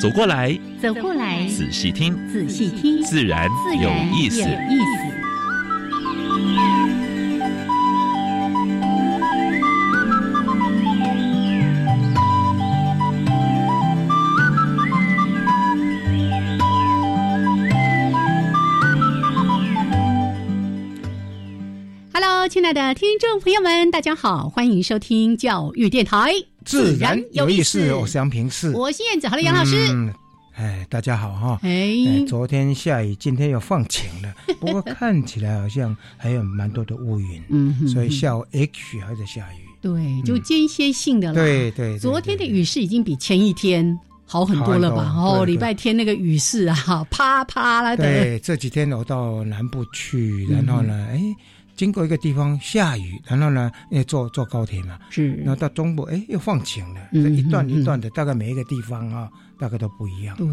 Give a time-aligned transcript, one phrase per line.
[0.00, 3.48] 走过来，走过来，仔细听，仔细听，自然
[3.82, 4.42] 有意思。
[4.42, 4.48] 亲
[22.68, 26.34] 爱的听众朋友们，大家好，欢迎收听教育电台，
[26.66, 27.94] 自然有意思。
[27.94, 29.74] 我是杨平四，我是燕子，好了，杨老师。
[30.54, 31.58] 哎，大家好哈。
[31.62, 39.64] 哎，昨天下雨，今天又放晴了， 不过看起来好像还有蛮多的乌云，嗯，所以下午 H 还在下雨。
[39.80, 41.34] 对，就间歇性的了。
[41.36, 41.98] 对对。
[41.98, 45.10] 昨天的雨势已经比前一天好很多了吧？
[45.16, 46.76] 哦，礼拜天那个雨势啊，
[47.10, 47.96] 啪啪了。
[47.96, 51.18] 对，这几天我到南部去，然后呢，哎。
[51.78, 60.36] 经过一个地方下雨，然后呢，因为坐坐高铁嘛，是，然后到中部，哎，又放晴了，一段一段的，大概每一个地方啊，大概都不一样。
[60.36, 60.46] 对，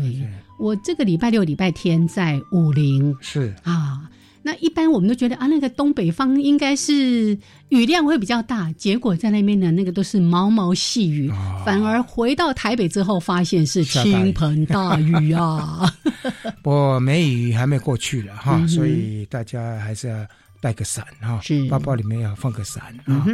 [0.59, 3.55] 我这个礼拜六、礼拜天在武陵，是。
[3.63, 4.07] 啊，
[4.43, 7.35] 那一般我们都觉得啊，那个东北方应该是
[7.69, 11.31] 雨量会比较大，结果在那边的那个都是毛毛细雨，
[11.65, 15.33] 反而回到台北之后，发现是倾盆大雨。
[15.33, 15.91] 啊。
[16.61, 20.23] 不过梅雨还没过去了哈，所以大家还是要。
[20.61, 23.25] 带个伞哈，包包里面要放个伞啊，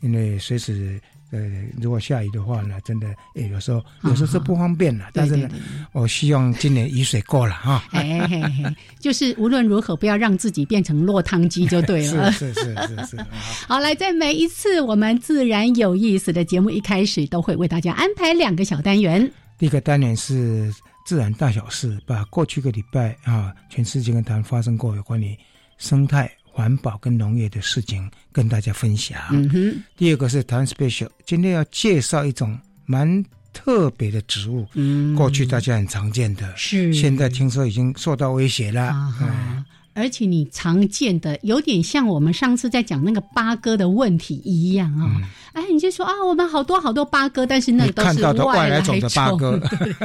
[0.00, 1.38] 因为随时呃，
[1.78, 5.10] 如果下雨的话呢，真的有时候有时候是不方便了。
[5.12, 5.46] 但是呢，
[5.92, 7.84] 我希望今年雨水够了哈。
[7.92, 12.32] 哎，就是无论如何不要让自己变成落汤鸡就对了。
[12.32, 13.26] 是是是是。
[13.66, 19.30] 好，来，在每一次我们自然有意思的节目一开始，都会为大家安排两个小单元。
[19.58, 20.72] 第一个单元是
[21.04, 25.36] 自然大小事，把过去个礼拜啊，全世界跟台湾发生过有关于
[25.76, 26.30] 生态。
[26.58, 29.16] 环保跟农业的事情跟大家分享。
[29.30, 29.82] 嗯哼。
[29.96, 34.66] 第二个是台湾 special，今天要介绍一种蛮特别的植物。
[34.74, 35.14] 嗯。
[35.14, 36.92] 过去大家很常见的，是。
[36.92, 38.88] 现在听说已经受到威胁了。
[38.88, 39.64] 啊
[39.98, 45.20] 而且你常见的有点像我们上次在讲那个八哥的问题一样啊。
[45.54, 49.60] 哎，你就说啊，我们好多好多八哥，但是那都是外来种的八哥。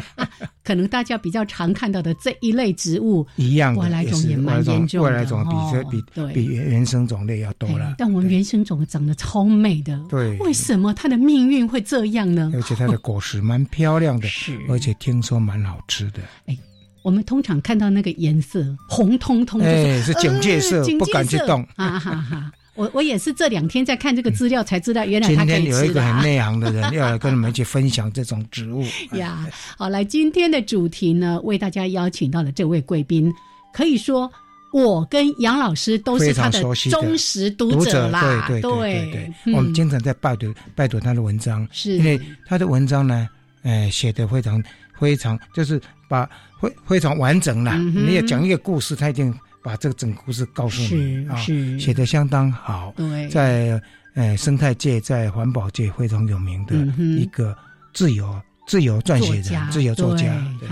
[0.63, 5.03] 可能大家比较常看到的这一类植物，一样外来种也蛮严重的。
[5.03, 6.01] 外来种比这比
[6.33, 7.95] 比原原生种类要多了。
[7.97, 12.51] 但我们原生种长得超美的，对，为什么它的命运会这样呢？
[12.55, 16.21] 而且它的果实蛮漂亮的， 是，而且听说蛮好吃的。
[16.47, 16.57] 哎，
[17.03, 21.64] 我们通常看到那个颜色红彤彤，哎，是警戒色，不敢去动。
[21.75, 22.52] 哈哈哈。
[22.75, 29.47] 我我也是这两天在看这个资料才知道，原来今天有一个很内行的人 要来跟你们一起分享这种植物呀。
[29.78, 33.31] 好，来今天的主题呢，为大家邀请到了这位贵宾，
[33.72, 34.31] 可以说
[34.72, 36.59] 我跟杨老师都是他的
[36.90, 38.47] 忠实读者啦。
[38.47, 43.30] 对对对对，我们经常在拜读拜读他的文章，是因为他的文章呢，
[43.62, 44.59] 哎，写的非常
[45.03, 46.25] 非常，就是把
[46.62, 47.78] 非非常完整了。
[47.78, 49.34] 你也讲一个故事，他已经。
[49.66, 51.38] 把这个整故事告诉你啊，
[51.80, 52.94] 写的相当好。
[52.97, 53.81] 对，在
[54.14, 56.75] 呃生态界、在环保界非常有名的
[57.18, 57.58] 一个
[57.94, 58.38] 自由
[58.68, 60.25] 自由撰写人、自由作家。
[60.59, 60.68] 对，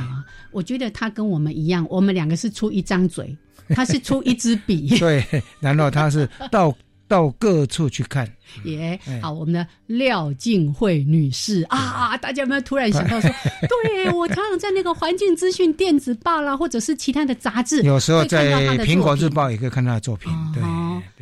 [0.52, 3.34] 我觉得他跟我们一样，我们两个是出一张嘴，
[3.70, 4.90] 他是出一支笔。
[5.00, 5.26] 对，
[5.62, 6.76] 然后他是到。
[7.12, 8.26] 到各处去看，
[8.64, 8.98] 耶！
[9.22, 13.30] 好，我们的廖静慧女士啊，大家有没有突然想到说，
[13.68, 20.64] 对我常常在那个环境资讯电子报啦，或者是其他的杂志，有时候在苹果日报也可以看她的作品，对。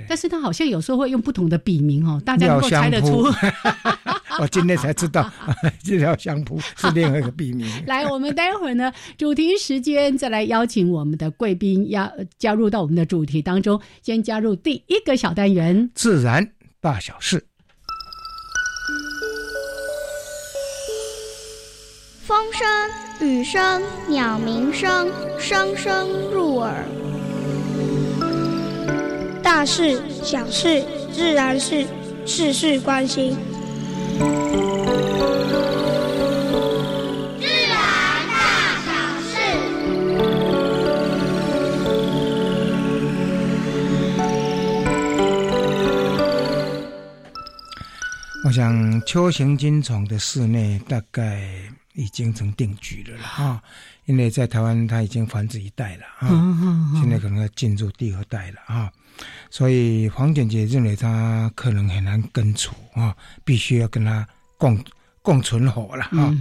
[0.07, 3.27] 但是他好像有时候会用不同的笔名哦，大家能够猜得出。
[4.39, 5.29] 我今天才知道，
[5.83, 7.67] 这条香扑是另外一个笔名。
[7.87, 13.81] 来，我们待会儿呢，主题时间再来邀请我们的贵宾要加入到我们的主题当中。
[14.01, 17.45] 先加入第一个小单元：自然大小事。
[22.21, 26.85] 风声、雨声、鸟鸣声，声声入耳。
[29.51, 31.83] 大事、小事、自然是，
[32.23, 33.35] 事事关心。
[37.39, 37.75] 自然
[38.29, 38.91] 大小
[39.25, 39.31] 事。
[48.45, 51.41] 我想秋行金虫的室内大概
[51.93, 53.63] 已经成定局了啦啊，
[54.05, 56.29] 因为在台湾它已经繁殖一代了啊，
[56.99, 58.91] 现在可能要进入第二代了啊，
[59.49, 64.25] 所以黄姐姐认为它可能很难根除啊，必须要跟它
[64.57, 64.81] 共
[65.21, 66.33] 共存活了啊，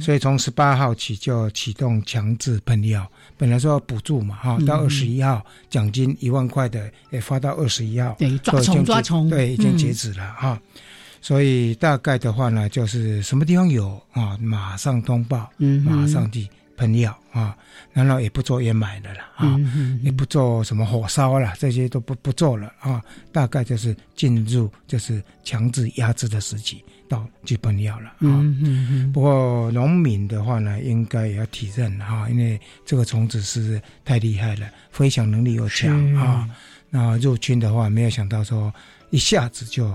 [0.00, 10.60] 所以从十八号起就启动强制喷药，本来说要补助嘛哈，到二十一号奖金一万块的也发到二十一号，对抓虫抓虫，对已经截止了哈。
[11.26, 15.50] 所以大概的话呢，就是什么地方有啊，马上通报，
[15.84, 17.56] 马上去喷药啊，
[17.92, 19.58] 然后也不做掩埋的了啊，
[20.04, 23.02] 也不做什么火烧了，这些都不不做了啊。
[23.32, 28.44] 大概就是进入就是强制压制的时期，到去喷药了啊。
[29.12, 36.48] 不过农民的话呢，应该也要体认哈，因为这个虫子是太厉害了，飞翔能力又强啊。
[36.88, 38.72] 那入侵的话，没有想到说
[39.10, 39.90] 一下子就。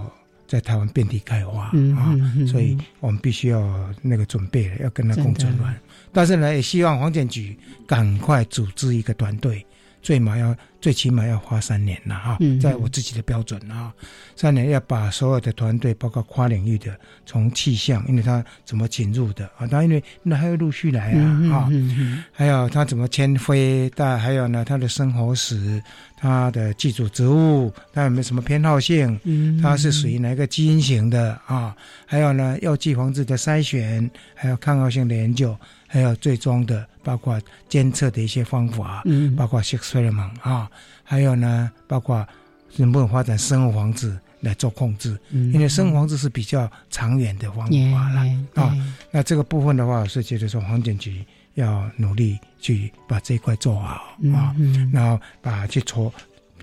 [0.52, 2.12] 在台湾遍地开花啊，
[2.46, 5.74] 所以我们必须要那个准备了，要跟他共存亡。
[6.12, 7.58] 但是呢，也希望黄建局
[7.88, 9.66] 赶快组织一个团队。
[10.02, 13.94] 最码要最起码要花三年了哈，在我自己的标准啊，
[14.36, 16.96] 三年要把所有的团队，包括跨领域的，
[17.26, 21.70] 从气象，因为它怎么进入的啊，当因为那还要陆续来啊啊，
[22.32, 25.82] 还有它怎么迁飞，但还有呢，它的生活史，
[26.18, 29.20] 它的寄主植物，它有没有什么偏好性，
[29.62, 31.76] 它是属于哪个基因型的啊？
[32.08, 35.56] 还有呢，药剂防治的筛选，还有抗药性的研究。
[35.92, 40.72] 还有最终的，包括监测的一些方法，嗯，包括 six f e m 啊，
[41.04, 42.26] 还有呢，包括
[42.78, 48.22] 能不能发展生物防治来做控制，嗯，因为生物防治是比较长远的方法了
[48.56, 48.74] 啊。
[49.12, 54.56] 那这个部分的话，我是觉得说，黄检局要努力去把这一块做好啊，
[54.94, 56.10] 然后把去筹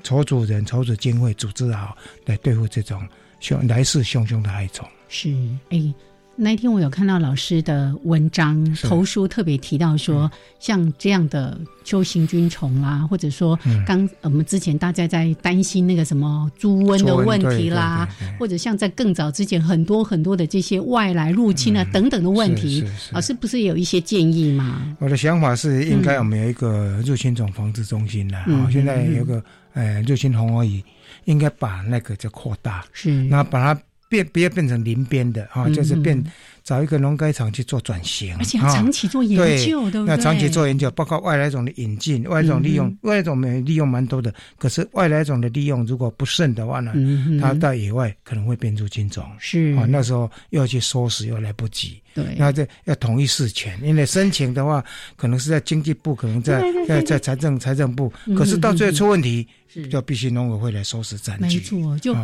[0.03, 1.95] 筹组人、筹组经费组织好，
[2.25, 3.07] 来对付这种
[3.41, 4.89] 凶来势汹汹的害虫。
[5.11, 5.29] 是，
[5.69, 5.93] 哎。
[6.41, 10.31] 那一天我有看到老师的文章投书，特别提到说，
[10.61, 18.09] 像这样的秋行菌虫啦，或者说刚我们之前大家在担心那个什么猪瘟的问题啦，
[18.39, 24.97] 或者像在更早之前很多很多的这些外来入侵啊等等的问题，老师不是有一些建议吗？
[25.01, 29.43] 我的想法是，应该我们有一个入侵种防治中心的啊，现在有个
[29.75, 30.85] 呃入侵红而已，
[31.25, 33.11] 应该把那个就扩大，是。
[33.25, 33.81] 那把它。
[34.09, 36.23] 变不要变成林边的啊，就是变
[36.65, 40.17] 找一个农改场去做转型，而且长期做研究，对不对？
[40.17, 44.33] 那长期做研究，包括外来种的引进、外来种利用、外来种没利用蛮多的。
[44.59, 46.93] 可是外来种的利用如果不慎的话呢，
[47.41, 52.01] 它到野外可能会变出菌种，是啊，那时候又要去收拾又来不及。
[52.15, 54.83] 对，那这要统一事权，因为申请的话
[55.17, 59.47] 可能是在经济部，可能在在在财政财政部，可是到最后出问题，
[59.91, 61.59] 就必须农委会来收拾残局。
[61.59, 62.17] 没错，就。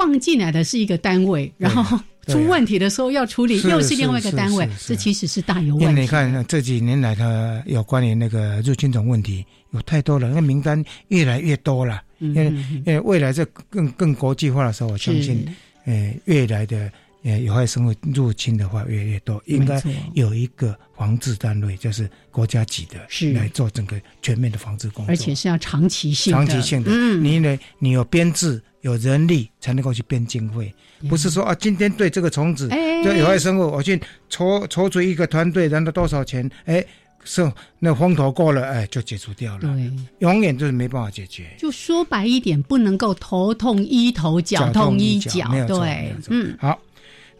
[0.00, 5.84] 放进来的是一个单位，然后出问题的时候要处理，又是另外一个单位，这其实是大有问题。
[5.84, 12.00] 因为你看这几年来，的有关于那个入侵种问题有太多了，那名单越来越多了。
[12.18, 12.46] 因为
[12.86, 15.46] 因为未来这更更国际化的时候，我相信，
[15.84, 16.90] 呃，越来的。
[17.22, 19.82] 呃，有害生物入侵的话越来越多，应该
[20.14, 26.90] 有一个防治单位，就是国家级的，是来做整个全面的防治工作，而且是要长期性的、长期性的。
[26.90, 27.58] 嗯，你呢？
[27.78, 30.74] 你有编制、有人力，才能够去编经费，
[31.10, 32.68] 不是说啊，今天对这个虫子、
[33.04, 36.50] 这有害生物，我去筹筹组一个团队，然后多少钱？
[36.64, 36.82] 哎，
[37.24, 39.60] 是那风头过了，哎，就解除掉了。
[39.60, 41.50] 对，永远就是没办法解决。
[41.58, 45.50] 就说白一点，不能够头痛医头，脚痛医脚。
[45.66, 46.80] 对，嗯，好。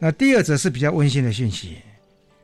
[0.03, 1.77] 那第二则是比较温馨的讯息，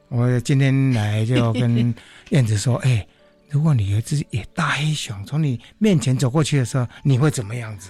[0.09, 1.95] 我今天来就跟
[2.29, 3.05] 燕子说：“哎，
[3.49, 7.89] 如果你有一只野大黑熊从你面前走过去的时候，你会怎么样子？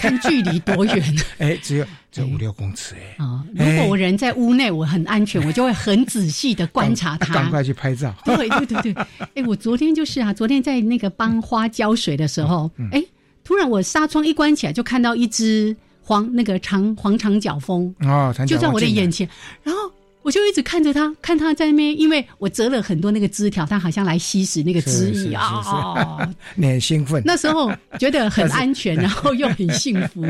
[0.00, 1.16] 看距离多远？
[1.38, 3.24] 哎，只有只有五六公尺哎。
[3.24, 8.14] 啊，如果我人在屋内，我很安全，我就会很仔细的观察它，赶快去拍照。
[8.24, 8.94] 对对对对，
[9.34, 13.02] 哎，我昨天就是啊，昨天在那个帮花浇水的时候，哎，
[13.42, 15.76] 突然我纱窗一关起来，就看到一只。
[16.04, 19.28] 黄那个长黄长角蜂啊，就在我的眼前，
[19.62, 19.80] 然后
[20.22, 27.22] 我就一直看着它，看它在那边，因为我折了很多那个枝条，它好像来吸食那个汁液啊， 你很兴奋。
[27.24, 30.22] 那时候觉得很安全，然后又很幸福。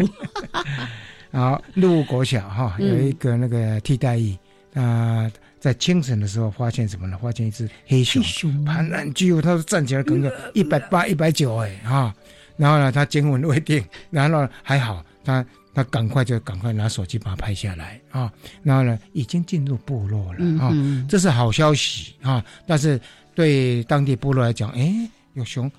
[1.33, 4.39] 好，鹿国小哈有一个那个替代役
[4.75, 7.19] 啊，在清晨的时候发现什么呢？
[7.23, 8.23] 发现一只黑熊，
[8.65, 12.15] 盘然巨物，它站起来可能一百八、一百九哎哈，
[12.57, 15.45] 然后呢，它惊魂未定，然后还好它。
[15.75, 18.33] 他赶快就赶快拿手机把它拍下来啊！
[18.63, 20.73] 然后呢，已经进入部落了啊，
[21.09, 22.45] 这是好消息啊！
[22.67, 23.01] 但是
[23.35, 24.95] 对当地部落来讲，哎，
[25.35, 25.71] 有熊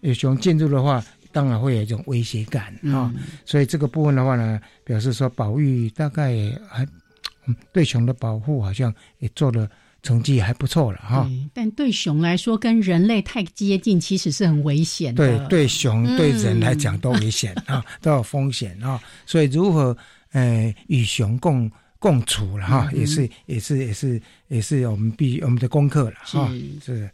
[0.00, 3.12] 有熊进入的话，当然会有一种威胁感啊。
[3.44, 6.32] 所以这个部分的话呢，表示说保育大概
[6.68, 6.86] 还
[7.72, 9.68] 对熊的保护好像也做了
[10.02, 11.28] 成绩还不错了哈。
[11.52, 15.38] 但对熊来说，跟人类太接近，其实是很危险的。
[15.38, 19.00] 对，对熊对人来讲都危险啊，都有风险啊。
[19.26, 19.96] 所以如何
[20.32, 26.50] 呃与熊共共处了哈，也是也是也是也是我们必我们的功课了哈。
[26.84, 27.10] 是。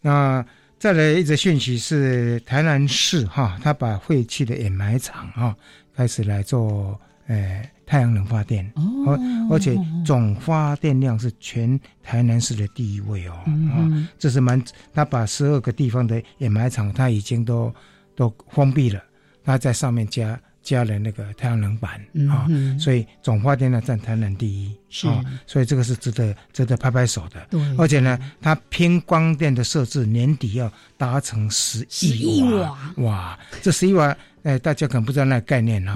[0.00, 0.44] 那
[0.78, 5.56] 再来一则讯息是台南市哈，他把废弃的掩埋场哈
[5.96, 8.70] 开始来做呃太阳能发电。
[8.76, 9.18] 哦，
[9.50, 13.32] 而且总发电量是全台南市的第一位哦。
[13.72, 14.62] 啊，这是蛮
[14.94, 17.74] 他把十二个地方的掩埋场他已经都
[18.14, 19.02] 都封闭了，
[19.42, 20.38] 他在上面加。
[20.60, 22.46] 加了那个太阳能板啊，
[22.78, 24.76] 所以总发电量占台南第一。
[25.08, 27.46] 啊，所以这个是值得值得拍拍手的。
[27.48, 34.14] 对，而且呢，它偏光电的设置年底要达成十亿瓦，哇，这十亿瓦，
[34.48, 35.94] 哎，大家可能不知道那个概念哈。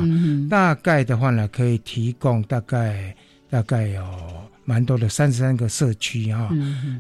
[0.50, 3.14] 大概的话呢，可以提供大概
[3.49, 4.04] 大概有
[4.64, 6.50] 蛮多的三十三个社区哈，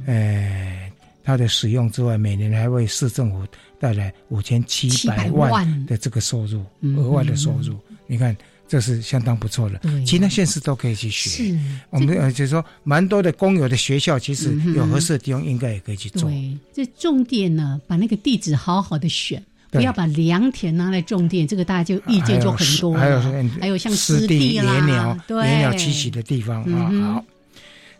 [0.06, 0.90] 哎，
[1.22, 3.46] 它的使用之外，每年还为市政府。
[3.82, 6.64] 带来五千七百万的这个收入，
[6.96, 8.36] 额外的收入，你看
[8.68, 9.80] 这是相当不错的。
[10.06, 11.52] 其他县市都可以去学。
[11.90, 16.30] 我们呃，就是说，蛮多的公有的学校，其实有合适的地方，应该也可以去做。
[16.30, 22.94] 对，这重点呢，把那个地址好好的选，不要把良田拿来种地，这个大家就意见就很多。
[22.94, 23.20] 还有
[23.60, 27.24] 还有像湿地、野鸟、野鸟栖息的地方啊，好。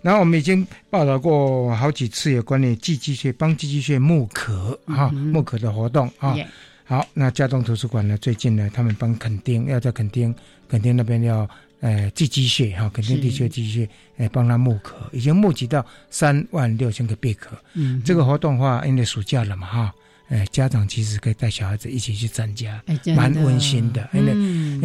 [0.02, 6.36] 然后我们已经报道过好几次有关于寄居蟹帮寄居蟹募壳啊募壳的活动啊。
[6.84, 10.34] 好，那家中图书馆呢，最近呢，他们帮垦丁要在垦丁
[10.68, 11.48] 垦丁那边要
[11.80, 13.88] 呃寄居蟹哈，垦丁地区的寄居蟹
[14.18, 17.56] 呃帮他募壳，已经募集到三万六千个贝壳。
[17.74, 19.94] 嗯，这个活动的话，因为暑假了嘛哈，
[20.32, 22.82] 哎，家长其实可以带小孩子一起去参加，
[23.14, 24.08] 蛮温馨的。
[24.14, 24.32] 因为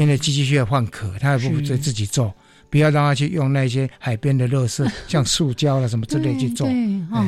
[0.01, 2.33] 因为机器需要换壳，他也不自己做。
[2.69, 6.67] 不要让他去用那些海边的垃圾， 像塑胶了什么之类去做。
[6.67, 6.75] 对，
[7.11, 7.25] 哦，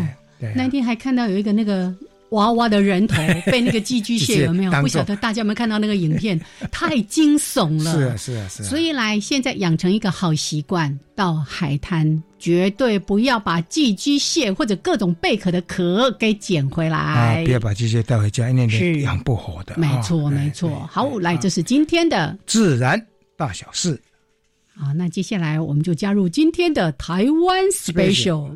[0.54, 1.96] 那天还看到有一个那个
[2.32, 3.16] 娃娃的人头
[3.48, 4.72] 被那个寄居蟹有没有？
[4.82, 6.40] 不晓得大家有没有看到那个影片？
[6.72, 7.92] 太惊悚了。
[7.92, 8.66] 是啊，是啊，是啊。
[8.66, 16.98] 所以来现在养成一个好习惯，到海滩绝对不要把寄居蟹或者各种贝壳的壳给捡回来。
[16.98, 19.76] 啊，不要把这些带回家，因为你养不活的。
[19.78, 20.88] 没错，没错。
[20.92, 23.04] 好，来，这是今天的自然
[23.36, 24.00] 大小事。
[24.76, 28.56] 好，那接下来我们就加入今天的台湾 special。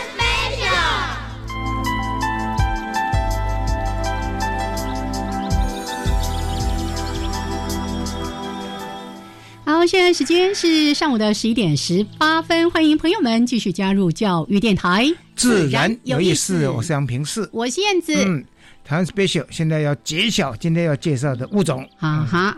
[9.63, 16.67] 好，现在时间是上午的十一点十八分，欢迎朋友们继续加入教育电台，自然有意思。
[16.67, 18.11] 我是杨平四，我是燕子。
[18.13, 18.43] 嗯，
[18.83, 21.87] 台湾 special 现在要揭晓今天要介绍的物种。
[21.97, 22.57] 哈哈。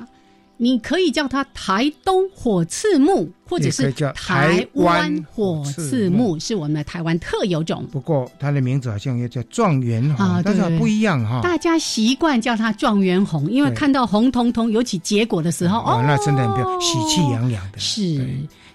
[0.64, 7.86] 你可以叫它台东火刺木，或者是台湾火刺木，是我们的台湾特有种。
[7.92, 11.42] 不过它的名字好像也叫状元红，但是不一样哈。
[11.44, 17.78] 大家习惯叫它状元红，因为看到红彤彤，尤其结果的时候，哦，那真的很喜气洋洋的。
[17.78, 18.26] 是。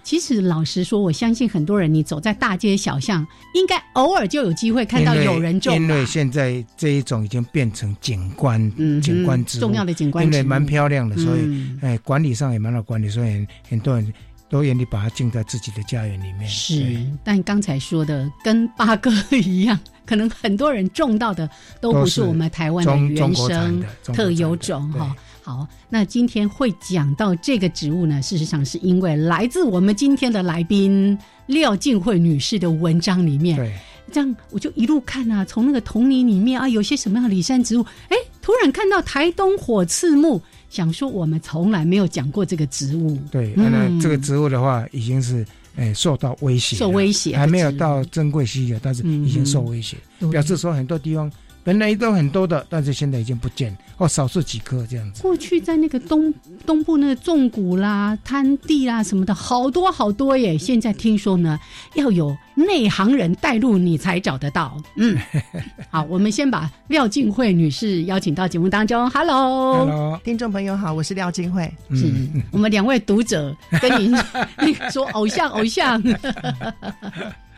[0.08, 5.74] 其实老实说，我相信很多人，你走在大街小巷，应该偶尔就有机会看到有人种。
[5.74, 8.58] 因为现在这一种已经变成景观，
[9.02, 14.14] 景观植物，重要的景观因为蛮漂亮的，所以哎，管理上也蛮好管理，所以很多人
[14.48, 16.48] 都愿意把它种在自己的家园里面。
[16.48, 21.46] 是，但刚才说的跟八哥一样，可能很多人种到的
[21.82, 25.14] 都不是我们台湾的原生特有种哈。
[25.48, 33.56] 好，那今天会讲到这个植物呢，事实上是因为来自我们今天的来宾廖静慧女士的文章里面。
[33.56, 33.72] 对，
[34.12, 40.38] 这样我就一路看啊，从那个童年里面啊，有些什么样的里山植物，哎，突然看到台东火刺木，
[40.68, 43.18] 想说我们从来没有讲过这个植物。
[43.30, 45.42] 对，那这个植物的话，已经是
[45.76, 49.96] 哎受到威胁，受威胁，还没有到珍贵稀有，但是已经受威胁，
[50.30, 51.32] 表示说很多地方。
[51.64, 55.20] 本来都很多的，但是现在已经不见，哦，少数几棵这样子。
[55.22, 56.32] 过去在那个东
[56.64, 60.56] 东部那个纵谷啦、滩地啦什么的，好多好多耶。
[60.56, 61.58] 现在听说呢，
[61.94, 64.80] 要有内行人带路，你才找得到。
[64.96, 65.18] 嗯，
[65.90, 69.08] 好，我们先把廖静慧女士邀请到节目当中。
[69.10, 71.70] Hello，Hello，听众朋友好，我是廖静慧。
[71.94, 72.10] 是
[72.50, 74.16] 我们两位读者跟您
[74.90, 76.02] 说偶像偶像。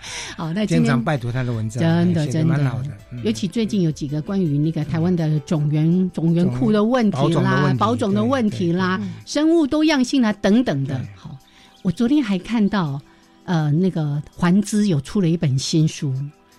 [0.36, 2.90] 好，那经常拜读他的文章，真的真的蛮好的。
[3.22, 11.00] 尤其最近有几个关于那个台湾的种源种源库的问题啦、保种的问题啦、生物多样性啦等等的。
[11.14, 11.36] 好，
[11.82, 13.00] 我昨天还看到，
[13.44, 16.14] 呃，那个环资有出了一本新书。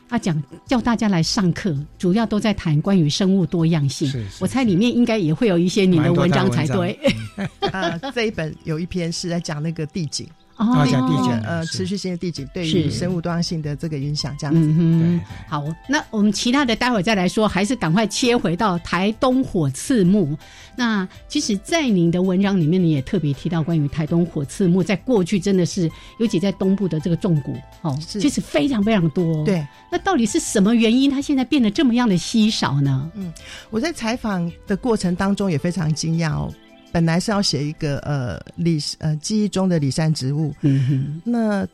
[0.09, 4.11] 他讲叫大家来上课，主要都在谈关于生物多样性。
[4.41, 6.99] 我猜里面应该也会有一些你的文章才对。
[7.71, 10.27] 呃，这一本有一篇是在讲那个地景。
[10.61, 14.61] 哦，讲地景，呃，持续性的地景对于生物多样性的这个影响，这样子。
[14.61, 20.37] 对，好，那我们其他的待会儿再来说，还是赶快切回到台东火刺木。
[20.75, 25.89] 那其实，在您的文章里面，你也特别提到关于台东火刺木，在过去真的是，
[26.19, 29.43] 尤其在东部的这个重谷，哦，其实非常非常多。
[29.43, 33.11] 对，那到底是什么原因，它现在变得这么样的稀少呢？
[33.15, 33.31] 嗯，
[33.69, 36.53] 我在采访的过程当中也非常惊讶哦。
[36.91, 41.21] 本来是要写一个呃李呃记忆中的李山植物，嗯哼。
[41.23, 41.67] 那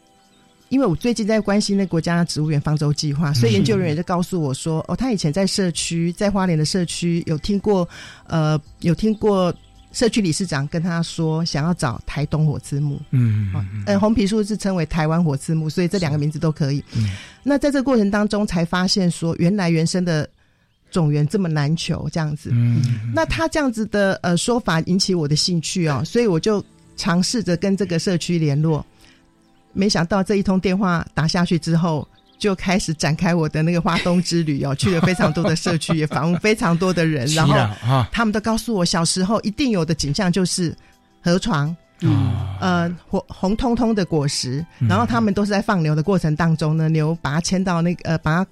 [0.69, 7.87] 因为我最近在关心那国家植物园方舟计划，所以研究人员就告诉我说，哦，他以前在社区，在花莲的社区有听过，
[8.27, 9.53] 呃，有听过
[9.91, 16.83] 社区理事长跟他说，想要找台东火刺木，嗯嗯，呃，红皮树是称为台湾火刺木，所以这两个名字都可以。
[17.43, 20.29] 那在这个过程当中，才发现说，原来原生的。
[20.89, 22.49] 种源这么难求，这样子，
[23.13, 26.63] 那他这样子的呃说法引起我的兴趣哦，所以我就
[26.95, 28.85] 尝试着跟这个社区联络，
[29.73, 32.07] 没想到这一通电话打下去之后，
[32.39, 37.53] 就开始展开我的那个花东之旅哦，去了非常多的社区，也访问非常多的人， 然后
[38.11, 40.75] 他们都告诉我，小时候一定有的景象就是
[41.21, 48.49] 河床，嗯呃，红红彤彤的果实，然后他们都是在放牛的过程当中呢，牛把它牵到那个呃，把它。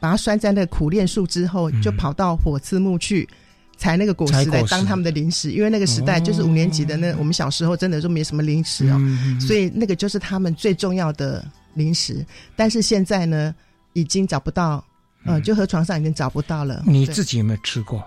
[0.00, 3.28] 把它拴在那个苦楝树之后，就跑到火刺木去
[3.76, 5.52] 采那个果实来当他们的零食。
[5.52, 9.00] 因为那个时代就是五年级的那我们小时候真的就没什么零食哦，
[9.40, 12.24] 所以那个就是他们最重要的零食。
[12.56, 13.54] 但是现在呢，
[13.92, 14.84] 已经找不到，
[15.24, 16.82] 呃，就河床上已经找不到了。
[16.86, 18.04] 你自己有没有吃过？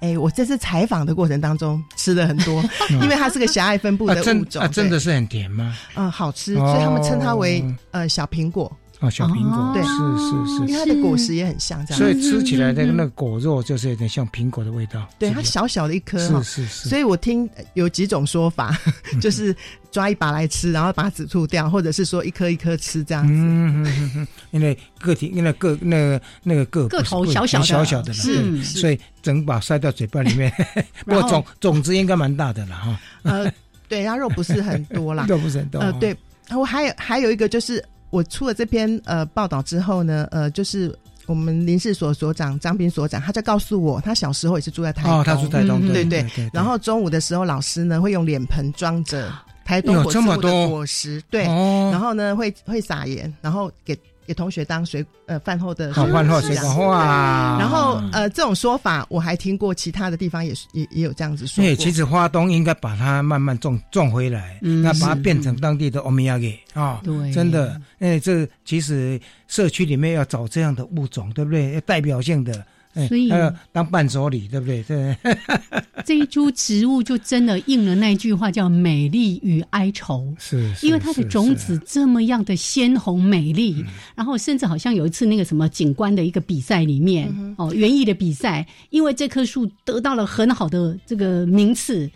[0.00, 2.60] 哎，我这次采访的过程当中吃了很多，
[2.90, 5.76] 因为它是个狭隘分布的物种，真的是很甜吗？
[5.94, 8.76] 嗯，好吃，所以他们称它为呃小苹果。
[9.02, 15.04] 哦，小苹果，对，是是是，因为它的果实也很像这样，所以吃起来那个那个果肉就是有点像苹果的味道。
[15.18, 16.88] 对，它小小的一颗，是是是。
[16.88, 18.78] 所以我听有几种说法，
[19.20, 19.54] 就是
[19.90, 23.32] 抓一把来吃，然后把籽吐掉，或者是说一颗一颗吃这样子。
[23.32, 30.52] 嗯嗯嗯因为个体，因为个那个那个个个头小小的小小的，是，所以整把塞到嘴巴里面。
[31.04, 33.00] 不过种种子应该蛮大的了哈。
[33.24, 33.52] 呃，
[33.88, 35.80] 对，它肉不是很多啦， 肉不是很多。
[35.80, 36.16] 呃，对，
[36.50, 37.84] 我还有还有一个就是。
[38.12, 40.94] 我出了这篇呃报道之后呢，呃，就是
[41.26, 46.48] 我们林氏所所长张斌所长，他就告诉我，他小时候也是住在台东，哦他住台东，对对对。
[46.52, 49.32] 然后中午的时候，老师呢会用脸盆装着
[49.64, 53.98] 台东果树的果实，对，然后呢会会撒盐，然后给。
[54.26, 61.62] 给同学当水呃饭后的好饭后水果话，然后呃这种说法我还听过，其他的地方也是也也有这样子说。
[61.62, 71.80] 对，其实花东应该把它慢慢种种回来，嗯那把它变成当地的欧米亚给啊，对，真的，哎，这其实社区里面要找这样的物种，对不对？
[71.82, 72.64] 代表性的。
[73.08, 73.30] 所以
[73.72, 74.82] 当伴手礼，对不对？
[74.82, 75.16] 对，
[76.04, 80.30] 这一株植物就真的应了那句话，叫“美丽与哀愁”。
[80.38, 83.82] 是，因为它的种子这么样的鲜红美丽，
[84.14, 92.10] 然后甚至好像有一次那个什么景观的一个比赛里面，哦，园艺的比赛，因为这棵树得到了很好的这个名次，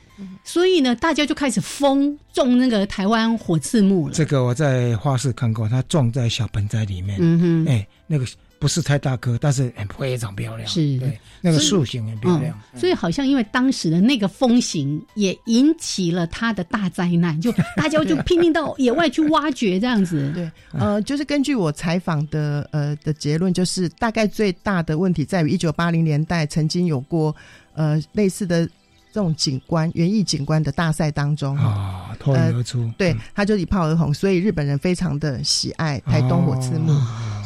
[0.44, 4.14] 所以呢，大家就开始疯种那个台湾火刺木了。
[4.14, 7.16] 这个我在花市看过，它种在小盆栽里面。
[7.18, 8.26] 嗯哼，哎，那个。
[8.58, 10.68] 不是太大颗，但是非常漂亮。
[10.68, 12.58] 是，对，那个树形很漂亮。
[12.74, 20.32] 所以好像因为当时的那个风行，也引起了它的大灾难，就 大家就拼命到野外去挖掘这样子。
[20.34, 27.34] 对，呃，就是根据我采访的呃的结论，就是大概最大的问题在于一九八零年代曾经有过
[27.74, 28.66] 呃类似的
[29.12, 36.92] 这种景观园艺景观的大赛当中啊脱颖而出，对，他就一炮而红，所以日本人非常的喜爱台东火刺木。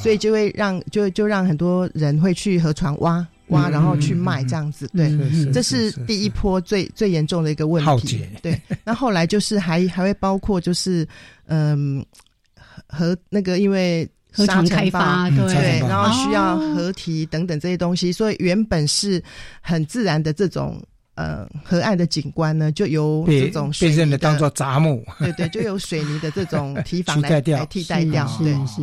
[0.03, 4.89] 所以就会让就就让很多人会去河床挖挖，然后去卖这样子。
[4.95, 5.11] 对，
[5.53, 8.25] 这是第一波最最严重的一个问题。
[8.43, 11.07] 对， 那后来就是还还会包括就是
[11.47, 12.05] 嗯
[12.89, 19.23] 和那个因为河床开发对，然后需要河堤等等这些东西，所以原本是
[19.61, 20.83] 很自然的这种。
[21.17, 28.81] 呃，河岸的景观呢，就由这种被认的当做杂木，对对，就由水泥的这种 堤防来来替代掉，对是。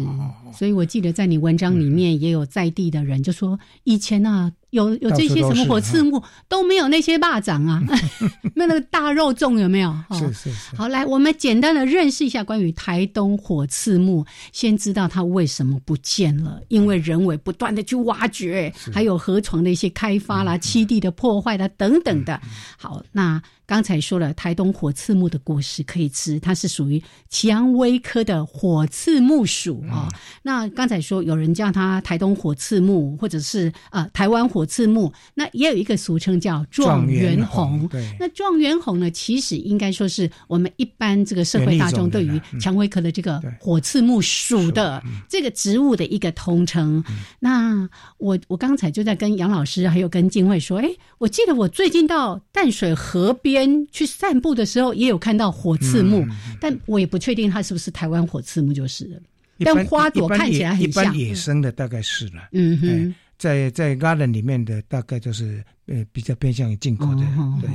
[0.53, 4.51] 所以我记得在你文章里面也有在地的人就说，以前啊。
[4.71, 7.81] 有有这些什么火刺木都没有那些蚂蚱啊，
[8.53, 9.95] 没有那个大肉粽有没有？
[10.11, 10.75] 是是是。
[10.75, 22.39] 好，来我们简单的认识一下关于台东火刺木，先知道它为什么不见了，因为人为不断的去挖掘，还有河床的一些开发啦、栖地的破坏啦等等的。
[22.77, 23.41] 好，那。
[23.67, 30.07] 刚才说了台东火刺木的果实可以吃，它是属于蔷薇科的火刺木属啊。
[30.41, 37.89] 那刚才说有人叫它台东火刺木，或者是呃台湾火刺木，那也有一个俗称叫状元红。
[38.17, 47.03] 那状元红呢，其实应该说是我们一般这个社会大众对于蔷薇科的这个火刺木属的这个植物的一个通称。
[47.37, 53.56] 那我我刚才就在跟杨老师还有跟金慧说，哎，我记得我最近到淡水河边。
[53.57, 56.25] 边去散步的时候，也有看到火刺木，
[56.61, 59.19] 但我也不确定它是不是台湾火刺木，就是了。
[59.59, 62.47] 但花朵看起来很像野生的，大概是了。
[62.51, 67.21] 嗯哼，在在 garden 里面的大概就是呃比较偏向于进口的。
[67.59, 67.69] 对，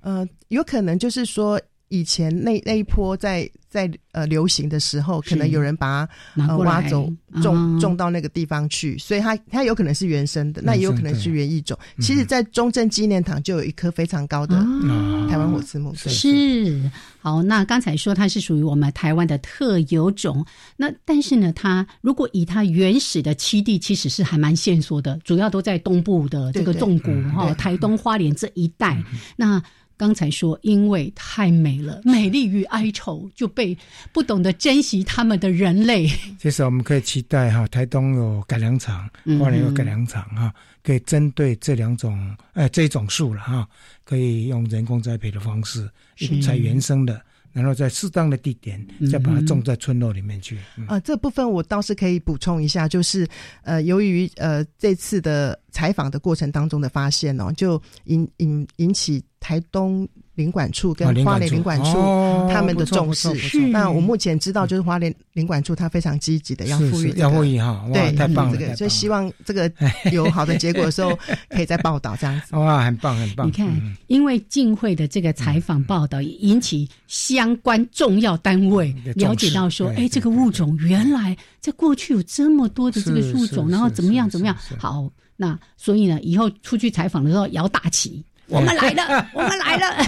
[0.00, 3.48] 呃，有可能就是说以前那那一波在。
[3.70, 7.06] 在呃流行的时候，可能有人把它挖走，
[7.42, 11.78] 种种到那个地方去，所以它它有可能是原生的，那也有可能是原异种。
[11.98, 14.56] 其实，在中正纪念堂就有一棵非常高的
[15.28, 17.42] 台湾火刺木，是好。
[17.42, 20.42] 那刚才说它是属于我们台湾的特有种，
[20.74, 28.96] 那但是呢，它如果以它原始的栖地，其实是还蛮线索的，主要都在东部的这个纵谷哈，台东花莲这一带。
[29.36, 29.62] 那
[29.98, 33.76] 刚才说，因为太美了，美丽与哀愁就被
[34.12, 36.08] 不懂得珍惜他们的人类。
[36.38, 43.68] 其实我们可以期待哈，台东有改良场，花莲有改良场哈，可以针对这两种哎这种树了哈，
[44.04, 45.90] 可以用人工栽培的方式
[46.40, 47.20] 采原生的。
[47.52, 50.58] 然后在适当的地点再把它种在村落里面去。
[50.86, 53.26] 啊，这部分我倒是可以补充一下，就是
[53.62, 60.08] 呃，由于呃这次的采访的过程当中的发现哦，就引引引起台东。
[60.38, 61.92] 领馆处跟花莲领馆处
[62.48, 63.28] 他们的重视，
[63.70, 69.70] 那我目前知道就是花莲领馆处他非常积极的要富裕，要富裕哈，对，太棒了，所以希望这个
[70.12, 71.18] 有好的结果的时候，
[71.50, 72.54] 可以再报道这样子。
[72.56, 73.48] 哇，很棒很棒！
[73.48, 73.68] 你看，
[74.06, 84.56] 因为晋会的这个采访报道引起相关重要单位了解到说，哎，这个物种原来在过去有这么多的这个物种，然后怎么样怎么样？
[84.78, 88.24] 好，那所以呢，以后出去采访的时候摇大旗。
[88.48, 90.06] 我们来了，我们来了。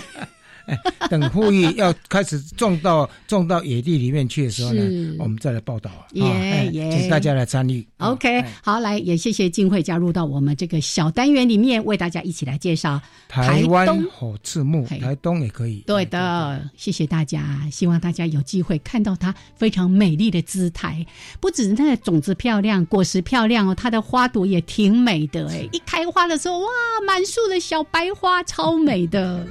[1.10, 4.82] 等呼吁要开始种到种到野地里面去的时候呢，
[5.18, 5.90] 我们再来报道。
[6.12, 7.86] 耶耶，请大家来参与。
[7.98, 15.82] OK，好，来也谢谢金慧加入到我们这个小单元里面，为大家一起来介绍台湾火刺木，台东也可以。
[15.86, 21.04] 对的，谢谢大家，希望大家有机会看到它非常美丽的姿态，
[21.40, 26.66] 不止它的种子漂亮，果实漂亮哦，它的花朵也挺美的哎，一开花的时候哇，
[27.06, 29.46] 满树的小白花，超美的。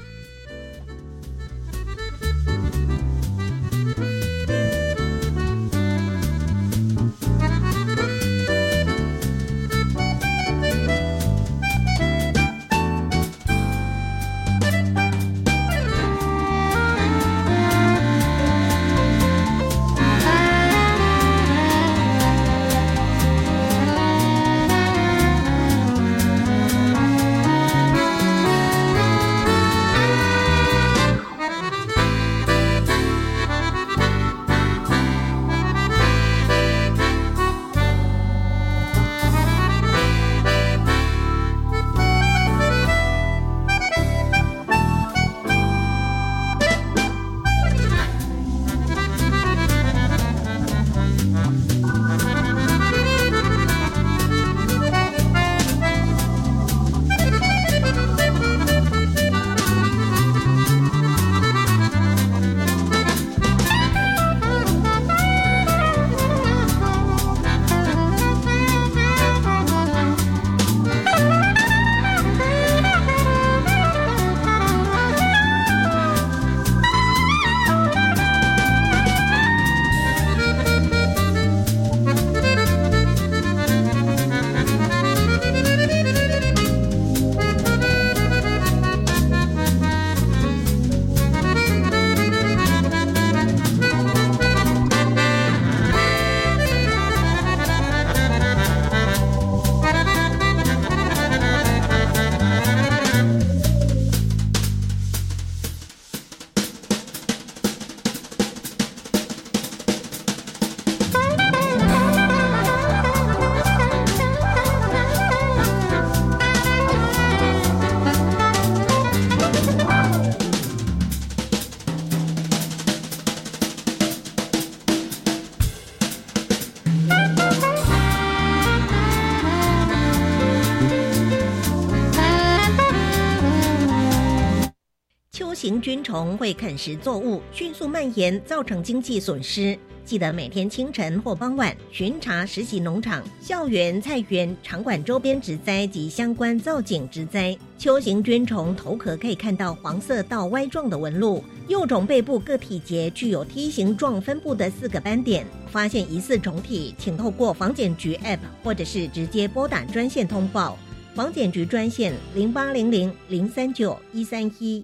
[136.10, 139.78] 虫会啃食作物，迅速蔓延，造成经济损失。
[140.04, 147.56] 记得每天清晨或傍晚巡查实习农场、校园、菜园、场馆周边植栽及相关造景植栽。
[147.78, 155.45] 秋形菌虫头壳可以看到黄色到 Y 状的纹路，幼种背部各体节具有梯形状分布的四个斑点。
[155.69, 160.76] 发现疑似虫体，请透过防检局 App 或者是直接拨打专线通报。
[161.13, 164.84] 防检局专线零八零零零三九一三一。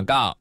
[0.00, 0.34] 广告，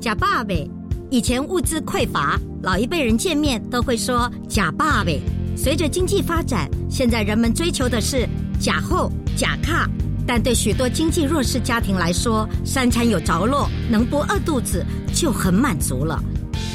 [0.00, 0.68] 假爸呗。
[1.10, 5.20] 以前物资匮乏，老一辈人见面都会说假爸呗。
[5.54, 8.26] 随着经济发展，现在人们追求的是
[8.58, 9.88] 假后、假卡。
[10.26, 16.18] 但对许多经济弱势家庭来说，三餐有着落，能不饿肚子就很满足了。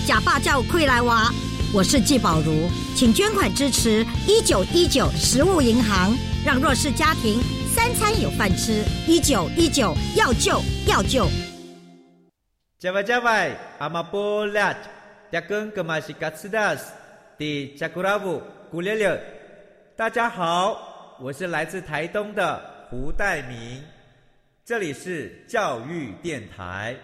[0.06, 1.34] 假爸叫溃来娃，
[1.74, 6.16] 我是季宝如，请捐款支持一九一九食物银行，
[6.46, 7.42] 让弱势家庭
[7.76, 8.84] 三餐有饭吃。
[9.08, 11.28] 一九一九要救要救。
[12.82, 14.76] 加外加外，阿玛波拉，
[15.32, 16.92] 扎根格玛西卡斯达斯，
[17.38, 18.42] 的加古拉布
[18.72, 19.22] 古列列。
[19.96, 23.84] 大家好，我是来自台东的胡代明，
[24.66, 26.96] 这里是教育电台。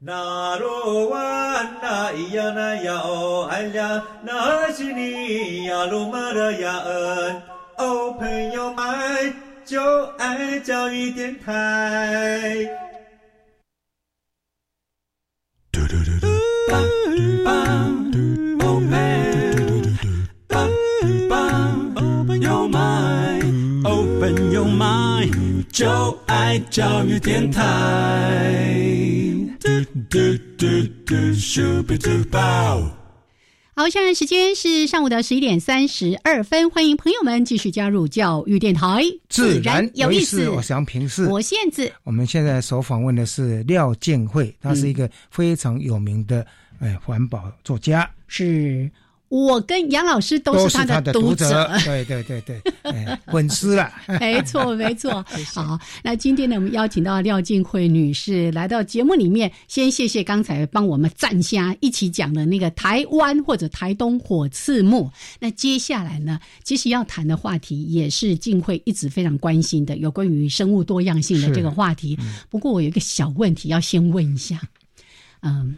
[0.00, 7.42] 那罗哇那咿呀那呀哦哎呀，那是你呀鲁玛的呀恩
[7.78, 9.32] 哦，朋友们
[9.64, 12.66] 就爱教育电台。
[25.74, 27.60] 就爱教育电台。
[33.74, 40.48] 好，现在时间是上午的十一点三十二分，欢迎朋友们继续加入教育电台，自然有意思。
[40.48, 41.92] 我想平视，我限制。
[42.04, 46.46] 我们现在所访问的是廖建慧，他是一个非常有名的
[46.80, 48.90] 哎环保作家，是。
[49.30, 55.24] 我跟杨老师都是他的读者，对对对对，粉丝了，没错没错。
[55.52, 65.10] 好，那今天呢，我们邀请到廖静慧女士来到节目里面，先谢谢刚才帮我们站下一起讲的那个台湾或者台东火刺木。
[65.40, 72.16] 那接下来呢，其实要谈的话题也是静慧一直非常关心的，有关于生物多样性的这个话题。
[72.48, 74.60] 不过我有一个小问题要先问一下，
[75.42, 75.74] 嗯。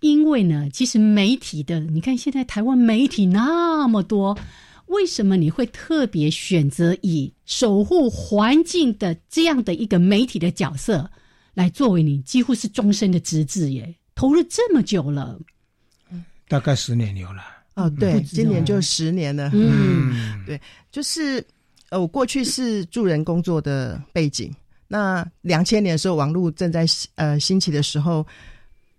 [0.00, 4.38] 因为呢，其实媒体的，你看现在台湾媒体那么多，
[4.86, 11.10] 为什么你会特别选择以守护环境的这样的一个媒体的角色
[11.54, 13.66] 来作为你几乎是终身的职责？
[13.68, 15.38] 耶，投入这么久了，
[16.46, 17.42] 大概十年有了。
[17.74, 19.50] 哦，对，今年就十年了。
[19.54, 20.60] 嗯，对，
[20.92, 21.42] 就是
[21.88, 24.54] 呃，我过去是助人工作的背景，
[24.86, 28.24] 那两千年的时候，网络正在呃兴起的时候。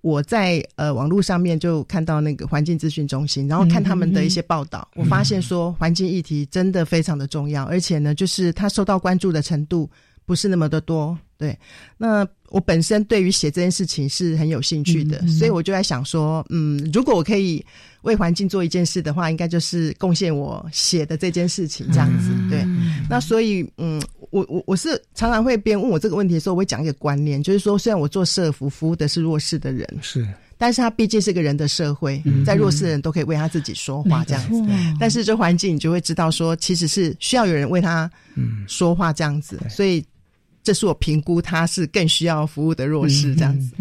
[0.08, 9.90] 我在呃网络上面就看到那个环境资讯中心，然后看他们的一些报道，我发现说环境议题真的非常的重要，而且呢，就是它受到关注的程度
[10.26, 11.18] 不是那么的多。
[11.38, 11.56] 对，
[11.98, 17.64] 那我本身对于写这件事情是很有兴趣的，所以我就在想说，嗯，如果我可以
[18.02, 22.32] 为环境做一件事的话，应该就是贡献我写的这件事情这样子。
[22.50, 22.66] 对，
[23.08, 34.64] 那所以，嗯，我我我是常常会边问我这个问题的时候，我会讲一个观念，就是说，虽然我做社服服务的是弱势的人，是，但是他毕竟是个人的社会，在弱势的人都可以为他自己说话这样子。
[35.00, 38.10] 但是这环境，你就会知道说，其实是需要有人为他
[38.68, 40.04] 说话这样子，所以。
[40.68, 43.74] 这是我评估他是更需要服务的弱势这样子。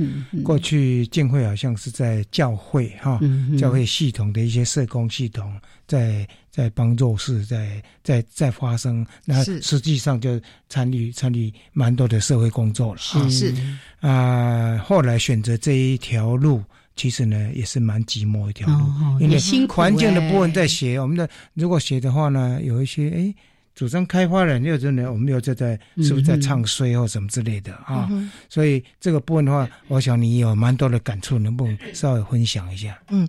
[0.44, 3.18] 过去建会好像是在教会哈，
[3.58, 5.52] 教会系统的一些社工系统
[5.88, 13.00] 在在帮弱势在在在发生，那实际上就参与参与蛮多的社会工作了。
[13.00, 13.54] 是是
[13.98, 16.62] 啊，后来选择这一条路，
[16.94, 23.34] 其实呢也是蛮寂寞一条路，因为环境的部分在写，我们的如果写的话呢，有一些哎。
[23.76, 28.08] 主张开发人，又真的，我们又在在是不是在唱衰或什么之类的啊？
[28.48, 32.98] 所以这个部分的话，我想你有蛮多的感触，能不能稍微分享一下？
[33.10, 33.28] 嗯，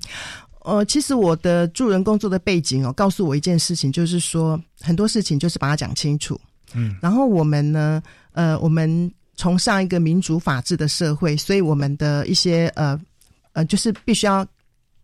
[0.61, 6.39] 呃，其实我的助人工作的背景哦，告诉我一件事情，就是说很多事情就是把它讲清楚。
[6.73, 12.97] 嗯，然后我们呢，呃，我们崇尚一个民主法治的社会，所以我们的一些呃
[13.51, 14.47] 呃，就是必须要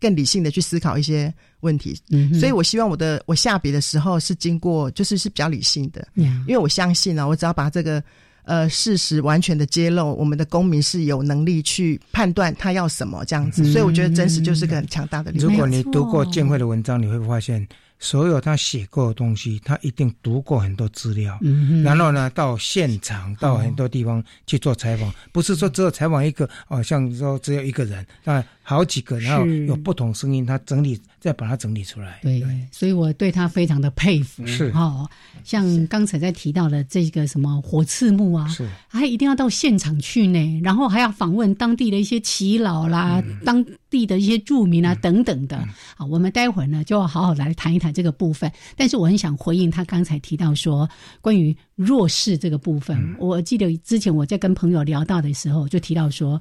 [0.04, 1.98] 更理性的去思考一些问题。
[2.10, 6.06] 嗯，所以我希望我的我下笔的时候是经过，就是是比较理性的。
[6.14, 8.02] 嗯，因为我相信呢，我只要把这个。
[8.46, 15.50] 呃，事实完全的揭露，我们的公民是有能力去判断他要什么这样子，所以我觉得真实就是个很强大的力量。
[15.50, 17.66] 如果你读过建会的文章，你会发现。
[17.98, 32.18] 所有他写过的东西，他一定读过很多资料，嗯然后呢，到现场到很多地方去做采访，不是说只有采访一个哦，像说只有一个人，那好几个，然后有不同声音，他整理再把它整理出来。
[32.20, 34.46] 对，所以我对他非常的佩服。
[34.46, 35.08] 是哦，
[35.42, 45.66] 像刚才在提到的这个什么火刺木啊，是还一定要到现场去呢，然后还要访问当地的一些耆老啦，当地的一些住民啊等等的。
[45.96, 47.90] 好，我们待会儿呢就要好好来谈一谈。
[47.94, 50.86] 这个部分，但是我很想回应他刚才提到说
[51.20, 53.16] 关于弱势这个部分。
[53.18, 56.38] 我记得之前我在跟朋友聊到的时候，就提到说，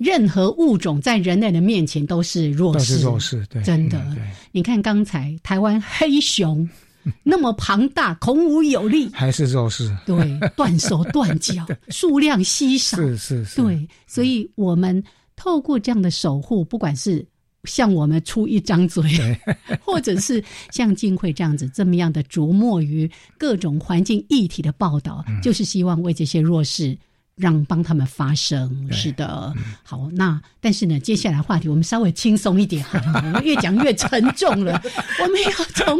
[0.00, 4.02] 任何物种在人类的面前都是弱势，弱势，对，真的。
[4.50, 6.66] 你看刚才台湾黑熊
[7.22, 10.16] 那么庞大，孔武有力，还是弱势，对，
[10.56, 15.04] 断手断脚， 数量稀少，是是是，对，所以我们
[15.36, 17.24] 透过这样的守护，不管是。
[17.64, 19.04] 像我们出一张嘴，
[19.84, 26.96] 或者是像金慧这样子这么样的琢磨于各种环境议题的报道，就是希望为这些弱势
[27.40, 28.88] 让帮他们发声。
[28.92, 34.80] 是的，好，那但是呢，接下来话题我们稍微轻松一点， 我们越讲越沉重了。
[35.22, 35.98] 我们要从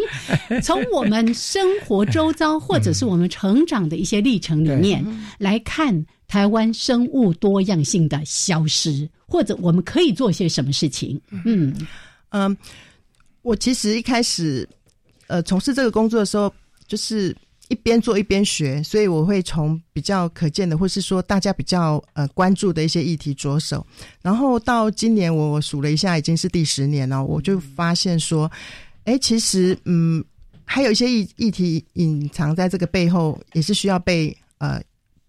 [0.63, 5.05] 从我们生活周遭，或者是我们成长的一些历程里面
[5.39, 9.09] 来看台湾生物多样性的消失。
[9.27, 11.21] 或者我们可以做些什么事情？
[11.45, 11.73] 嗯
[12.31, 12.57] 嗯，
[13.43, 14.69] 我其实一开始
[15.29, 16.53] 呃从事这个工作的时候，
[16.89, 17.33] 就是
[17.71, 23.87] 一边做一边学，所以我会从比较可见的，或是说大家比较呃关注的一些议题着手。
[24.21, 28.51] 然后到今年，我我数了一下，已经是第十年了，我就发现说，
[29.05, 30.23] 哎，其实嗯，
[30.65, 34.83] 还有一些议议题隐藏在这个背后，也是需要被呃。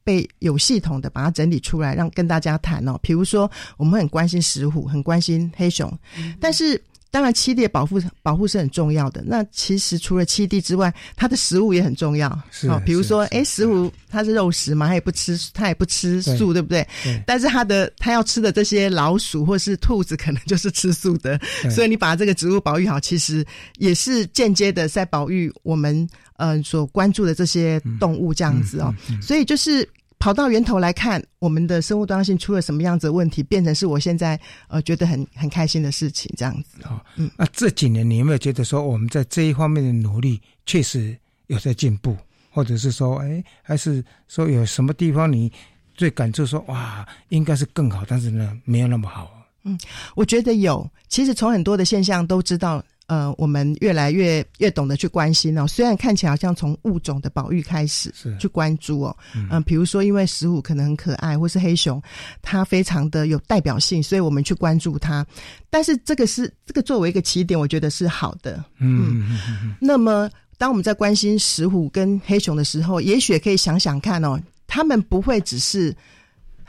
[0.04, 2.97] 被有系统的把它整理出来，让跟大家谈哦。
[3.04, 5.95] 比如说，我们很关心石虎，很关心黑熊，
[6.39, 6.75] 但是
[7.12, 9.21] 当然栖地保护保护是很重要的。
[9.26, 12.41] 那其实除了栖地之外，它的食物也很重要。
[12.50, 16.88] 是，比如说，哎，石虎它是肉食嘛，它也不吃，它也不吃素，对不对？
[17.28, 21.39] 但是它的它要吃的这些老鼠或是兔子，可能就是吃素的。
[21.69, 23.45] 所以你把这个植物保育好，其实
[23.78, 26.10] 也是间接的在保育我们。
[26.43, 29.88] 嗯，所关注的这些动物这样子哦，所以就是
[30.21, 37.01] 跑到源头来看，我们的生物多样性出了什么样子的问题，变成是我现在呃觉得很很开心的事情这样子哦。
[37.15, 42.15] 嗯，那这几年你有没有觉得说我们在这一方面的努力确实有在进步，
[42.51, 45.51] 或者是说，哎，还是说有什么地方你
[45.95, 49.31] 最感触说哇，应该是更好，但是呢没有那么好？
[49.63, 49.75] 嗯，
[50.15, 52.84] 我觉得有，其实从很多的现象都知道。
[53.12, 55.67] 呃，我们越来越越懂得去关心哦。
[55.67, 59.17] 虽然看起来好像从物种的保育开始去关注哦，
[59.50, 62.02] 嗯，比如说因为石虎可能很可爱，或是黑熊，
[62.41, 65.28] 它非常的有代表性，所以我们去关注它。
[65.69, 68.63] 但是这个是这个作为一个起点，我觉得是好的。
[68.80, 69.38] 嗯，
[69.78, 75.93] 那么当我们在关心石虎跟黑熊的时候，也许可以想想看哦，他们不会只是。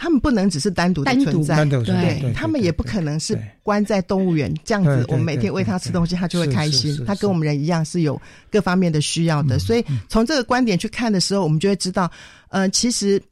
[0.02, 5.06] 他们不能只是单独的存在，对，他们也不可能是关在动物园这样子。
[5.06, 7.00] 我们每天喂它吃东西，它就会开心。
[7.06, 9.60] 它跟我们人一样是有各方面的需要的。
[9.60, 12.10] 所以从这个观点去看的时候，我们就会知道，
[12.48, 13.22] 呃，其实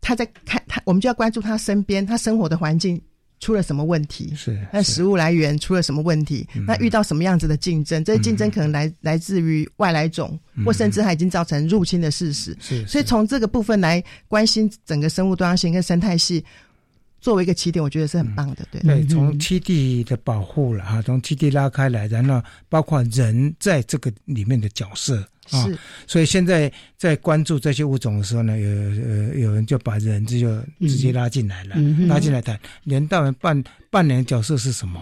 [0.00, 2.98] 他在看他，我们就要关注他身边他生活的环境。
[3.44, 4.32] 出了什么问题？
[4.34, 6.48] 是那食物来源出了什么问题？
[6.66, 8.02] 那遇到什么样子的竞争？
[8.02, 12.56] 这些竞争可能来来自于外来种，或甚至它已经造成入侵的事实。
[12.58, 16.42] 是，所以从这个部分来关心整个生物多样性跟生态系，
[17.20, 18.66] 作为一个起点，我觉得是很棒的。
[18.70, 25.22] 对，对，从栖地的保护了哈，从栖地拉开来，然后包括人在这个里面的角色。
[25.46, 35.00] 是，所以现在在关注这些物种的时候呢，有呃有人就把人这就直接拉进来了，拉进来谈人到底扮扮演角色是什么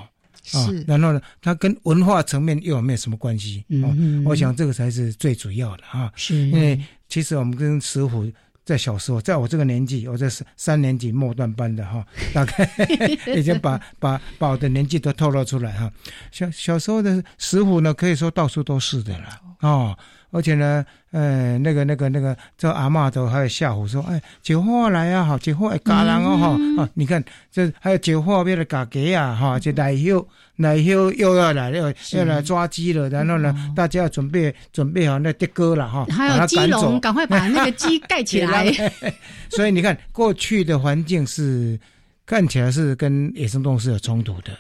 [0.53, 0.66] 啊？
[0.87, 3.64] 然后呢，它跟文化层面又有没有什么关系？
[3.69, 6.12] 嗯，我想这个才是最主要的啊。
[6.16, 8.29] 是，因为其实我们跟石虎
[8.64, 12.05] 在小时候，在我这个年纪，我在三三年级末段班的哈，
[12.35, 12.69] 大概
[13.37, 15.93] 已经把把把我的年纪都透露出来哈。
[16.31, 19.97] 小小时候的石虎呢，可以说到处都是的了哦。
[20.33, 27.22] 而且呢，呃，那个那个那个，这阿嬷都还有吓唬说，哎，酒货来啊，好酒货会嘎人哦，哈啊，你看
[27.53, 30.26] 这还有酒货变得嘎给啊，哈，这奶休
[30.57, 38.72] 奶休又要来要要来抓鸡了，然后呢，大家要准备准备好那的哥了哈，还有鸡笼，赶快把那个鸡盖起来。
[39.51, 41.78] 所以你看，过去的环境是
[42.24, 44.51] 看起来是跟野生动物是有冲突的。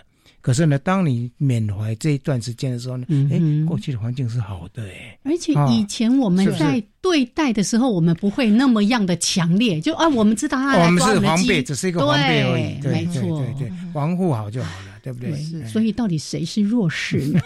[0.42, 5.16] 可是呢，当你缅怀这一段时间的时候呢，哎，过去的环境是好的哎。
[5.22, 15.32] 而且以前我们在对待的时候，我们不会那么样的强烈，就啊，我们知道他我们是防备，只是一个防备而已，没错，对对，防护好就好了，对不对？
[15.66, 17.40] 所以到底谁是弱势呢？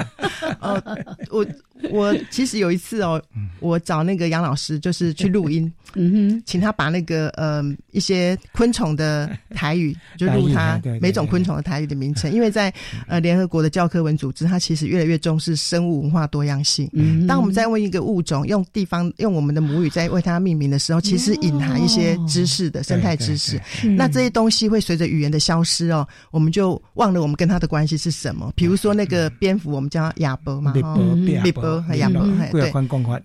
[0.60, 0.82] 呃，
[1.30, 1.46] 我。
[1.90, 3.20] 我其实有一次哦，
[3.60, 7.62] 我找那个杨老师，就是去录音， 嗯哼，请他把那个呃
[7.92, 12.72] 一些昆虫的台语， 就录他每种昆虫的台语的名称，因为在
[13.06, 16.88] 呃联合国的教科文组织，它其实越来越重视生物文化多样性。
[16.92, 23.60] 嗯，当我们在问一个物种用地方用我们的母语在为它命名的时候，其实隐含一些知识的生态知识。
[23.96, 28.52] 那这些东西会随着语言的消失哦，我们就忘了我们跟它的关系是什么。
[28.54, 31.69] 比如说那个蝙蝠，我们叫亚伯嘛，亚伯。
[31.82, 32.72] 和亚伯，对，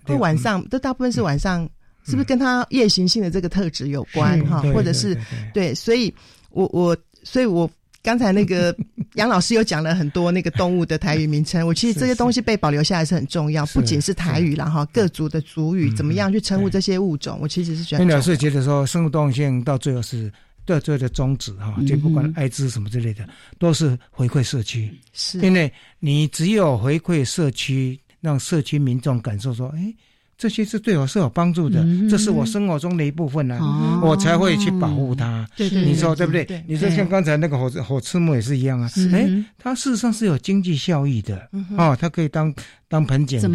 [0.04, 1.64] 会晚上，都大部分是晚上，
[2.06, 4.60] 是不是跟他夜行性的这个特质有关哈？
[4.74, 5.18] 或者是
[5.54, 6.14] 对，所以
[6.50, 7.70] 我我，所以我
[8.04, 8.76] 刚才那个
[9.16, 18.04] 杨老师有讲了很多那个动物的台语名称，我其实这些东西被保留下来是很重要，不仅是台语了哈，各族的族语怎么样去称呼这些物种，我其实是觉得。
[18.04, 20.30] 杨老师觉得说，生物多样性到最后是。
[20.68, 23.24] 对，最后的宗旨哈，就不管艾滋什么之类的，
[23.60, 24.92] 都是回馈社区。
[25.14, 29.94] 是，因为你只有回馈社区，让社区民众感受说，哎。
[30.38, 33.58] 这些是对我是有帮助的，这是我生活中的一部分呢，
[34.04, 35.48] 我才会去保护它。
[35.58, 36.62] 你说对不对？
[36.68, 42.54] 你说像刚才那个火火刺木也是一样啊，哎，它事实上是有经济效益的哦，它可以当
[42.88, 43.48] 当盆景的，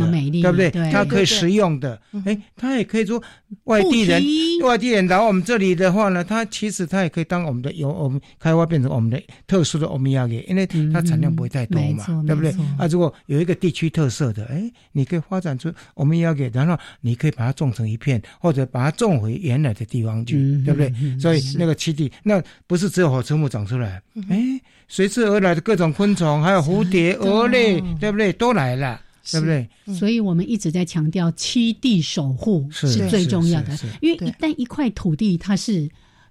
[0.43, 0.71] 对不对？
[0.91, 3.23] 它可以食用的，哎，它也可以说
[3.65, 4.23] 外地人
[4.65, 12.51] 外地人来我们这里的话呢，它其实它也可以当我们的有我们开发变成我们的特殊的欧米亚给，因为它产量不会太多嘛，对不对？
[12.79, 16.77] 啊，如果有一个地区特色的，哎，你可以发展出欧米亚给，然后。
[17.03, 20.93] 你可以把它种成一片，或者把它种回原来的地方去，对不对？
[21.19, 28.33] 所以那个基地，那不是只有火车木长出来，哎，随之而来的各种昆虫，还有蝴蝶、蛾类，对不对？
[28.33, 29.01] 都来了，
[29.33, 29.69] 对不对？
[29.95, 35.89] 所以我们一直在强调七地守护是最重要的，因为一旦一块土地它是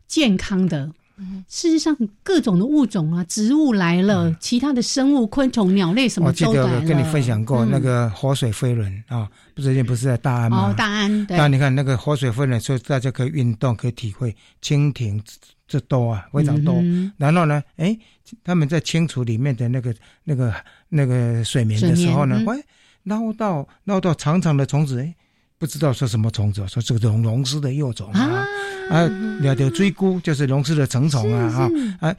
[0.08, 0.92] 健康的。
[1.50, 1.94] 事实上，
[2.24, 6.76] 各种的物种啊，植物来了，其他的生物、昆虫、鸟类什么都来了。
[6.76, 10.72] 我记得跟你分享过那个活水飞轮啊，不最近不是在大安吗？
[10.72, 11.28] 哦，大安。
[11.28, 15.22] 那你看那个活水飞轮，所以大家可以运动，可以体会蜻蜓
[15.68, 16.82] 这多啊，非常多。
[17.18, 18.00] 然后呢，哎，
[18.42, 19.94] 他们在清除里面的那个、
[20.24, 20.56] 那个、
[20.88, 22.58] 那个水面的时候呢，喂，
[23.10, 25.14] 捞到捞到长长的虫子，哎。
[25.60, 28.48] 不知道说什么虫子，说这个龙龙狮的幼虫啊，
[28.90, 29.06] 啊，
[29.42, 32.16] 两条追菇就是龙狮的成虫啊，哈，啊，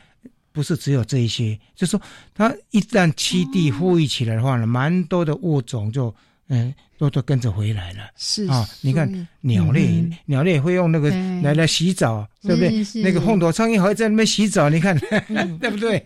[0.53, 1.99] 不是只有这一些，就说
[2.35, 6.15] 它一旦栖地富裕起来的话呢，蛮多的物种就
[6.49, 9.11] 嗯都都跟着回来了，是啊，你看
[9.41, 11.09] 鸟类，鸟类会用那个
[11.43, 13.03] 来来洗澡，对不对？
[13.03, 14.95] 那个红头苍蝇还在那边洗澡，你看
[15.59, 16.05] 对不对？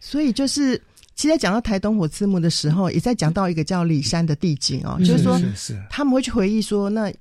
[0.00, 0.80] 所以就是。
[1.14, 5.38] 其实，在讲到台东火刺木的时候，也在讲到一个叫里山的地景哦，就是说，
[5.88, 7.12] 他们会去回忆说，那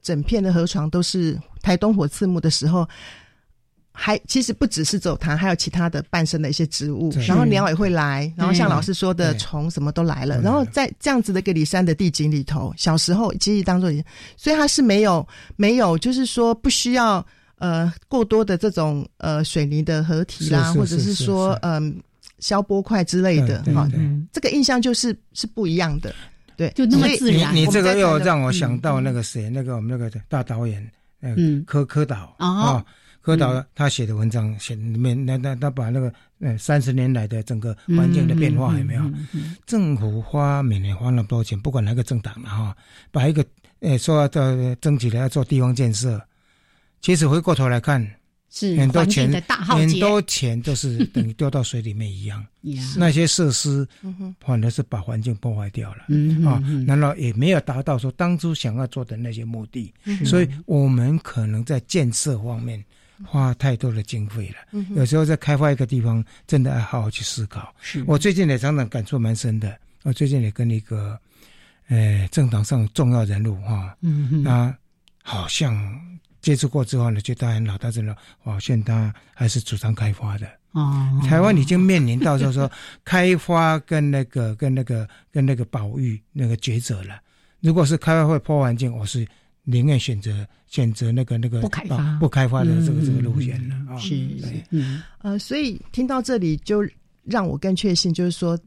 [0.00, 2.88] 整片的河床都是台东火刺木的时候，
[3.90, 13.90] 还其实不只是走它，还有其他的伴生的一些植物，然后鸟也会来，然后像老师说的虫什么都来了，然后在这样子的一个里山的地景里头，小时候记忆当中，
[14.36, 15.26] 所以它是没有
[15.56, 17.26] 没有，就是说不需要
[17.58, 22.00] 呃过多的这种呃水泥的合体啦，或者是说嗯。
[22.38, 23.88] 消波块之类的，哈，
[24.32, 26.14] 这个印象就是是不一样的，
[26.56, 27.54] 对，就那么自然。
[27.54, 32.84] 你你这个又让我想到那个谁，那个我们那个大导演，嗯，柯柯导啊，
[33.22, 39.02] 柯导他写的文章写里面，那那他把那个呃三十年来的整个环境的变化有没有？
[39.64, 42.76] 政府花每年花那么多钱，不管哪个政党了哈，
[43.10, 43.44] 把一个
[43.80, 46.20] 呃说要争取来要做地方建设，
[47.00, 48.06] 其实回过头来看。
[48.56, 52.46] 是很多钱，很多钱都是 等于丢到水里面一样。
[52.96, 53.86] 那些设施
[54.38, 56.04] 反而是把环境破坏掉了
[56.48, 56.62] 啊！
[56.86, 59.92] 难道也没有达到说当初想要做的那些目的？
[60.24, 62.82] 所以我们可能在建设方面
[63.24, 64.80] 花太多的经费了。
[64.94, 67.74] 有时候在开发一个地方，真的要好好去思考。
[68.06, 69.76] 我最近也常常感触蛮深的。
[70.04, 71.18] 我最近也跟一个
[71.88, 73.96] 呃政党上重要人物哈，
[74.44, 74.72] 那
[75.24, 75.74] 好像。
[76.44, 80.46] 接触过之后呢，就当然老大知道，哇，现他还是主张开发的。
[80.72, 82.70] 哦，台湾已经面临到就是说
[83.02, 87.18] 开发跟那个跟那个跟那个保育那个抉择了。
[87.60, 89.26] 如果是开发会破环境，我是
[89.62, 93.96] 宁愿选择选择那个那个不开发不开发的这个这个路线了啊。
[93.96, 94.14] 是，
[94.68, 96.86] 嗯呃，所以听到这里就
[97.24, 98.58] 让我更确信，就是说。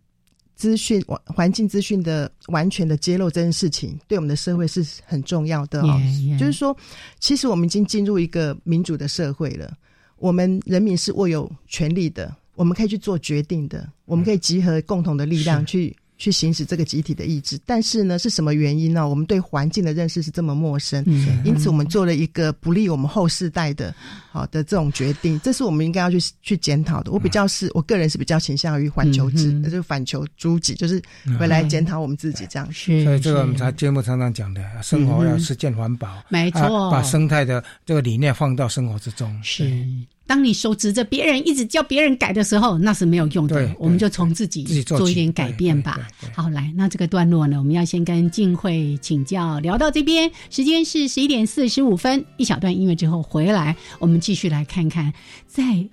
[0.58, 6.02] 资讯环环境资讯的完全的揭露这件事情，对我们的社会是很重要的哦。
[6.38, 6.76] 就是说，
[7.20, 9.72] 其实我们已经进入一个民主的社会了，
[10.18, 15.96] 我们人民是握有权利的，我们可以去做决定的，我们可以集合共同的力量去。
[16.18, 19.08] 去行使这个集体的意志，但是呢，是什么原因呢？
[19.08, 21.04] 我们对环境的认识是这么陌生，
[21.46, 23.94] 因此我们做了一个不利我们后世代的
[24.32, 27.12] 好的这种决定，这是我们应该要去去检讨的。
[27.12, 31.02] 我比较是我个人是比较倾向于反求之，那就是反求诸己，就是
[31.40, 32.68] 回来检讨我们自己这样。
[32.72, 39.40] 是，所以这个我们才节目常常讲的，生活要实践环保，没错，把生态的这个理念放到生活之中。
[39.44, 39.72] 是。
[40.28, 43.74] 当你手指着别人，一直叫别人改的时候，那是没有用的。
[43.80, 45.98] 我们就从自己做一点改变吧。
[46.36, 49.58] 好，来，那这个段落呢，我们要先跟静慧请教。
[49.60, 55.14] 聊到这边，时间是十一点四十五分，一小段音乐之后回来，我们继续来看看，
[55.48, 55.88] 在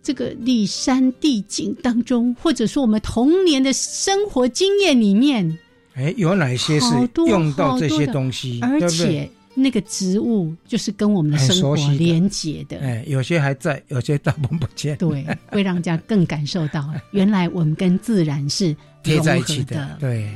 [0.00, 5.58] 这个历山地景当中，或者说我们童年的生活经验里面，
[5.94, 6.86] 哎，有哪些是
[7.26, 8.60] 用到这些东西？
[8.62, 9.28] 而且。
[9.56, 14.96] 那个植物就是跟我们的生活连接的，哎，有些还在，有些大部分不见。
[14.98, 19.96] 对，会让人家更感受到，原来我们跟自然是贴在一起的。
[19.98, 20.28] 对。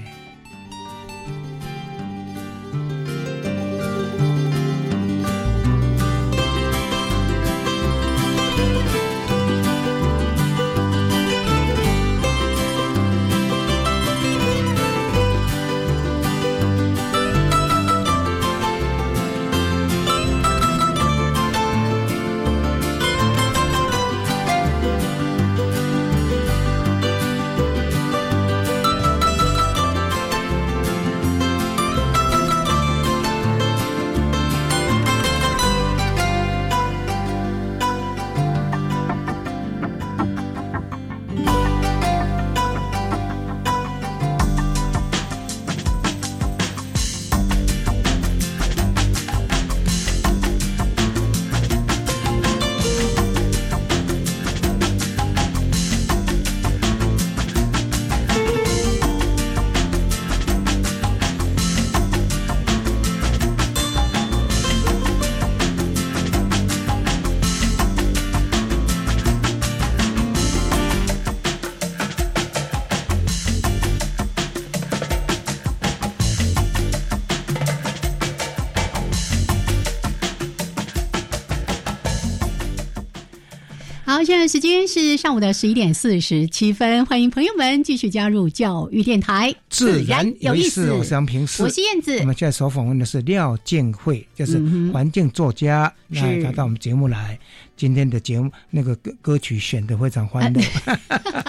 [84.50, 89.54] 时间是上午的十一点四十七分，欢迎朋友们继续加入教育电台。
[89.68, 92.18] 自然有意思，我是杨平，我是燕子。
[92.18, 94.58] 我们现在所访问的是廖建慧，就是
[94.92, 97.38] 环境作家，那他到我们节目来。
[97.76, 100.60] 今天的节目那个歌歌曲选的非常欢乐，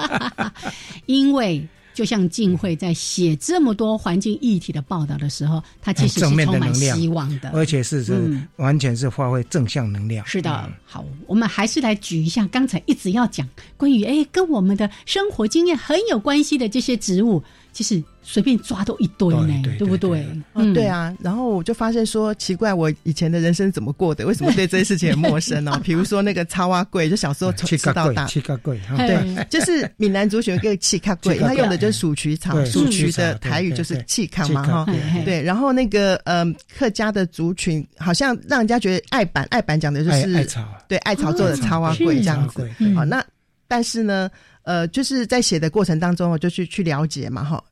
[1.08, 1.68] 因为。
[1.94, 10.26] 就像静慧在写这么多环境议题的报道的时候，他其实是充满希望的，而且是是完全是发挥正向能量。
[10.26, 18.04] 是的，好，我们还是来举一下刚才一直要讲关于哎跟我们的生活经验很有关系的这些植物，其实。
[18.24, 20.26] 随便抓都一堆呢，对不对？
[20.54, 21.16] 嗯，对啊。
[21.22, 24.26] 然后我就发现说，奇怪，我以前的人生怎么过的？
[24.26, 25.80] 为什么对这些事情很陌生呢？
[25.84, 34.86] 比如说那个插蛙柜，就小时候从吃到大，七卡柜，对，就是闽南族群一个气卡柜，他用的就是鼠曲草，鼠曲的台语就是气卡嘛，哈，
[35.26, 35.42] 对。
[35.42, 36.46] 然后那个呃，
[36.78, 40.48] 客家的族群好像让人家觉得爱板，爱板讲的就是
[40.88, 42.70] 对，艾草做的插蛙柜这样子。
[42.96, 43.24] 好，那
[43.68, 44.30] 但是呢，
[44.64, 47.64] 呃，就是在写的过程当中，我就去去了解嘛，哈。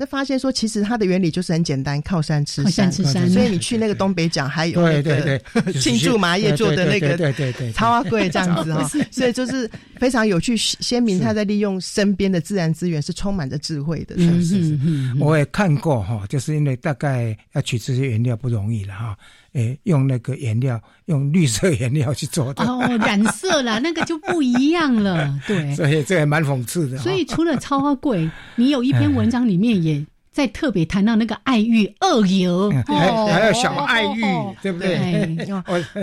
[0.00, 2.90] 就发现说，其实它的原理就是很简单，靠山吃山。
[2.90, 3.28] 吃山。
[3.28, 5.38] 所以你去那个东北角，还有那个
[5.78, 8.90] 庆祝麻叶做的那个对对对插花柜这样子哈。
[9.12, 14.16] 所以就是非常有趣，鲜明他在利用身边的自然资源是充满着智慧的。
[14.16, 14.78] 是是是，
[15.18, 19.14] 我也看过哈，就是因为大概要取这些原料不容易了哈。
[19.52, 25.72] 诶，用那个颜料，用绿色颜料去做的哦，染色了，那个就不一样了，对。
[25.76, 26.98] 所以这也蛮讽刺的。
[26.98, 30.04] 所以除了超花贵，你有一篇文章里面也。
[30.40, 34.22] 在特别谈到那个爱玉二油，还还有小爱玉，
[34.62, 35.36] 对不对？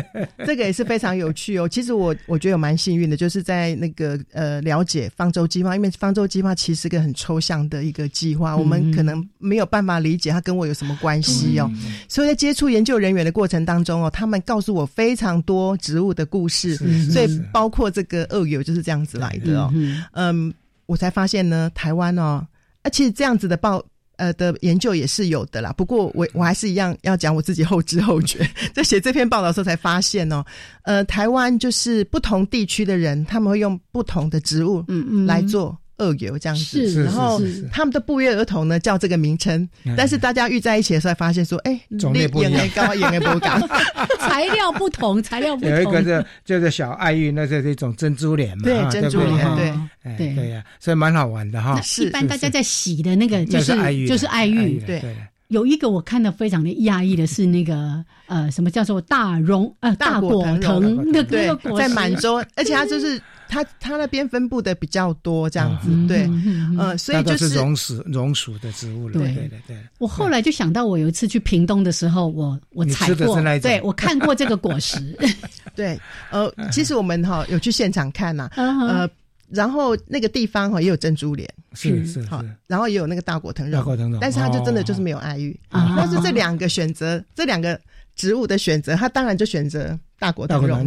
[0.46, 1.68] 这个也是非常有趣哦。
[1.68, 11.68] 其实我我觉得有蛮幸运的，就是在那个呃了解方舟计划，因为方舟计划其实个很抽象的一个计划，我们可能没有办法理解它跟我有什么关系哦。
[12.08, 16.76] 所以在接触研究人员的过程当中哦，他们告诉我非常多植物的故事，
[17.10, 19.74] 所以包括这个二油就是这样子来的哦。
[20.14, 20.54] 嗯，
[20.86, 22.46] 我才发现呢，台湾哦，
[22.84, 23.84] 啊，其实这样子的报。
[24.18, 25.74] 呃的研究也是有的啦。
[25.78, 28.40] 不过我我还是一样要讲我自己后知后觉，
[28.76, 30.44] 在写这篇报道的时候才发现哦，
[30.84, 35.78] 呃，台湾就是不同地区的人，他们会用不同的植物嗯嗯来做。
[35.98, 37.42] 鳄油这样子，然后
[37.72, 43.60] 他们都不约而同呢叫这个名称，但是大家遇在一起的时候，发现说，哎，种类不一样，高，眼也不高，
[44.20, 45.72] 材料不同，材料不同。
[45.72, 49.74] 有一个是就是小爱玉，那是一种珍珠莲嘛，对，珍珠莲，对，
[50.18, 50.36] 对？
[50.36, 50.50] 对。
[50.50, 51.82] 呀，所以蛮好玩的哈。
[51.98, 53.74] 一般大家在洗的那个就是
[54.08, 55.02] 就是爱玉，对。
[55.50, 66.30] 有一个我看的非常的压抑的是那个呃，什么叫做大榕呃大果藤那个果在满洲，而且它就是它它那边分布的比较多这样子，对，
[66.78, 69.14] 呃，所以就是榕属榕属的植物了。
[69.14, 69.78] 对对对。
[70.00, 75.18] 我后来就想到，我有一次去屏东的时候，我我采过，对我看过这个果实。
[75.76, 75.98] 对，
[76.30, 79.10] 呃，其实我们哈有去现场看呐，呃。
[79.50, 85.58] 然后那个地方哈也有珍珠莲，是是好，然后也有那个大果藤肉，大果藤肉，但是它就真的就是没有爱玉。
[85.72, 87.80] 但是这两个选择，这两个
[88.18, 89.98] 植物的选择，他当然就选择。
[90.20, 90.80] 大果藤肉，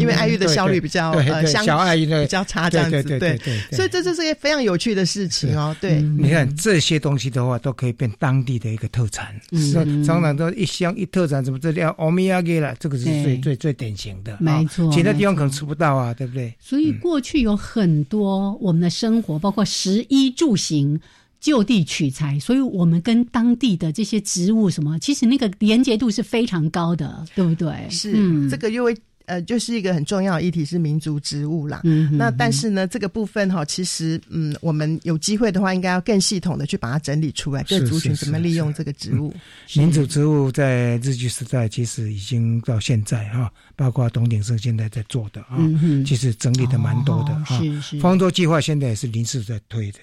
[0.00, 5.76] 因为爱玉的效率比较呃，小爱玉比较差这样子，对对对，所以这就是一个非常有趣的事情哦。
[5.78, 9.38] 对，你看这些东西的话，都可以变当地的一个特产。
[9.52, 14.34] 嗯，常常都一箱一特产，什么这叫欧米亚给了，这个是最最最典型的。
[14.40, 16.54] 没错，其他地方可能吃不到啊，对不对？
[16.58, 20.98] 所以过去有很多我们的生活，包括食衣住行。
[21.40, 27.88] 就地取材，所以我们跟当地的这些植物什么，其实那个连接度是非常高的，对不对？
[27.90, 31.82] 是，这个因为呃，就是一个很重要的议题是民族植物啦。
[31.84, 39.32] 嗯，那但是呢，这个部分哈，其实嗯，我们有机会的话，应该要更系统的去把它整理出来，各族群怎么利用这个植物。
[39.76, 45.58] 民族植物在日据时代其实已经到现在哈，包括董鼎盛现在在做的啊，
[46.06, 47.58] 其实整理的蛮多的哈。
[47.58, 49.98] 是是，方舟计划现在也是临时在推的。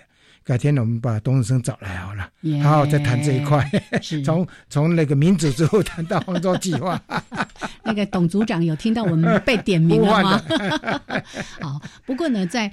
[0.45, 2.29] 改天我们把董永生找来好了，
[2.61, 3.67] 好好再谈这一块。
[4.23, 7.01] 从从那个民主之后谈到杭州计划。
[7.83, 10.41] 那个董组长有听到我们被点名了吗？
[11.59, 12.71] 好，不过呢，在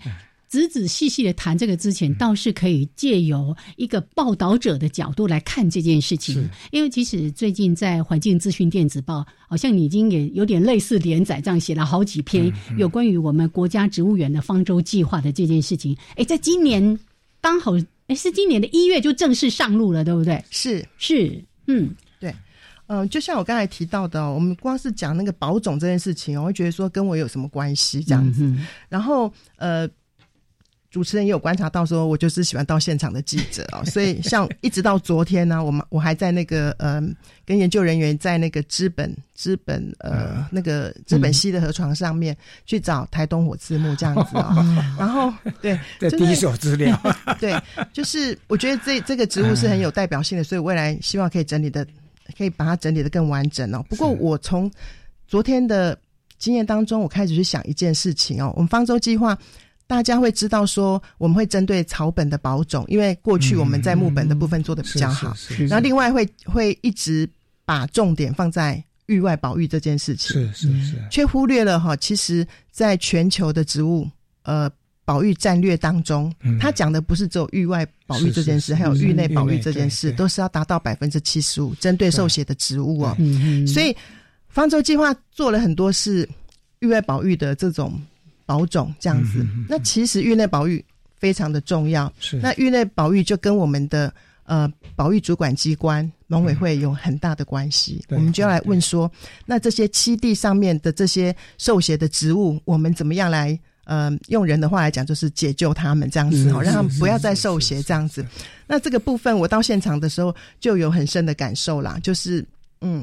[0.49, 6.47] 仔仔细细的谈这个之前，倒是可以借由一个报道者的角度来看这件事情。
[6.73, 15.97] 因为其实最近在环境资讯电子报，好像你已经也有点类似连载这样写了好几篇有关于我们国家植物园的方舟计划的这件事情。
[16.17, 16.99] 哎，在今年。
[17.43, 17.73] 刚好，
[18.07, 20.43] 哎，是今年的一月就正式上路了，对不对？
[20.51, 22.35] 是是，嗯，对，
[22.87, 28.51] 嗯，就像我刚才提到的，我们光是讲那个保种这件事情，我会觉得说跟我有什么关系这样子，
[28.89, 29.87] 然后呃。
[30.93, 37.03] 主持人也有观察到，说我就是喜欢到现场的记者啊， 所以像一直到昨天呢，我们我还在那个呃，
[37.47, 42.37] 跟研究人员在那个资本资本呃那个资本溪的河床上面
[42.67, 44.55] 去找台东火字幕这样子啊，
[44.99, 45.33] 然后
[45.63, 46.95] 对，这第一手资料，
[47.41, 47.59] 对，
[47.95, 51.87] 就是我觉得这这个植物是很有代表性的，所以未来希望可以整理的，
[52.37, 53.83] 可以把它整理的更完整哦。
[53.89, 54.71] 不过我从
[55.27, 55.99] 昨天的
[56.39, 59.39] 经验当中，我开始去想一件事情哦，我们方舟计划。
[59.87, 65.37] 大家会知道说，我们会针对草本的保种，因为过去我们在木本的部分做的比较好。
[65.69, 67.29] 然后另外会会一直
[67.65, 74.09] 把重点放在域外保育这件事情，是是是，却忽略了哈，其实在全球的植物
[74.45, 74.71] 呃
[75.05, 83.15] 保育战略当中，他讲的不是只有域外保育这件事，还有域内保育这件事，都是要达到百分之七十五针对受血的植物哦。
[83.67, 83.95] 所以
[84.49, 86.27] 方舟计划做了很多是
[86.79, 88.01] 域外保育的这种。
[88.53, 90.85] 保种这样子，那其实域内保育
[91.17, 92.13] 非常的重要。
[92.21, 94.13] 是，那域内保育就跟我们的
[94.45, 98.05] 呃保育主管机关农委会有很大的关系。
[98.11, 99.11] 我们就要来问说，
[99.47, 108.23] 那这些栖地上面的这些受邪的植物，我们怎么样来呃用人的话来讲，就是解救他们这样子，好让他们不要再受邪这样子。
[108.67, 112.45] 那这个部分我到现场的时候就有很深的感受啦，就是
[112.83, 113.03] 嗯。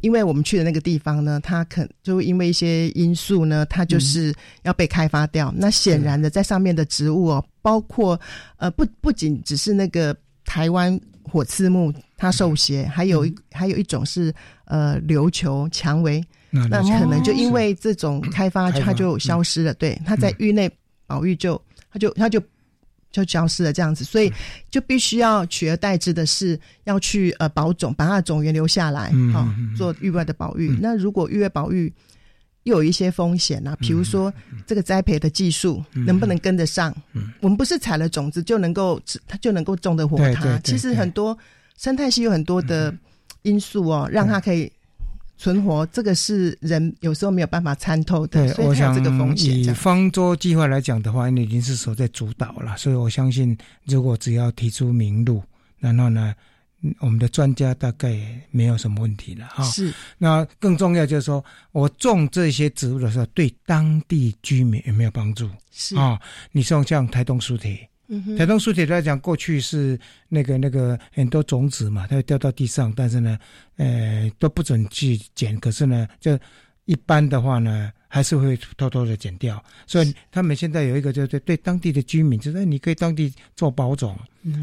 [0.00, 5.52] 因为我们去的那个地方呢，它可就因为一些因素呢，它就是要被开发掉。
[5.56, 8.20] 那显然的，在上面的植物哦，包括
[8.56, 14.34] 呃不不仅只是那个台湾火刺木它受邪，还有一还有一种是
[14.64, 19.72] 呃琉球蔷薇，那可能就因为这种开发，它就消失了。
[19.74, 20.70] 对，它在域内
[21.06, 22.42] 保育就它就它就。
[23.12, 24.32] 就消失了这样子，所以
[24.70, 29.46] 就必须要取而代之的是要去呃保种，把它的种源留下来，好
[29.76, 30.76] 做域外的保育。
[30.80, 31.92] 那如果域外保育
[32.62, 34.32] 又有一些风险啊，比如说
[34.66, 36.92] 这个栽培的技术能不能跟得上？
[37.40, 41.36] 我们不是采了种子就能够它就能够种得活它，其实很多
[41.76, 42.92] 生态系有很多的
[43.42, 44.72] 因素哦，让它可以。
[45.42, 48.94] 存活这个是人有时候没有办法参透的，对，我想
[49.34, 55.42] 以方舟计划来讲的话，你已经是守在主导了，所以我相信，如果只要提出明路，
[55.80, 56.32] 然后呢，
[57.00, 58.16] 我们的专家大概
[58.52, 59.64] 没有什么问题了哈。
[59.64, 59.92] 是。
[60.16, 65.50] 那更重要就是说我种这些植物的时候，对当地居民有没有帮助？
[65.72, 66.20] 是啊，
[66.52, 67.88] 你说像台东苏铁。
[68.36, 69.98] 台东树铁来讲，过去是
[70.28, 73.38] 那个那个很多种子嘛，它会掉到地上，但是呢，
[73.76, 75.58] 呃，都不准去捡。
[75.60, 76.38] 可是呢，就
[76.84, 79.62] 一般的话呢，还是会偷偷的剪掉。
[79.86, 84.18] 所以他们现在有一个，就是对当地的居民，就是你可以当地做保种，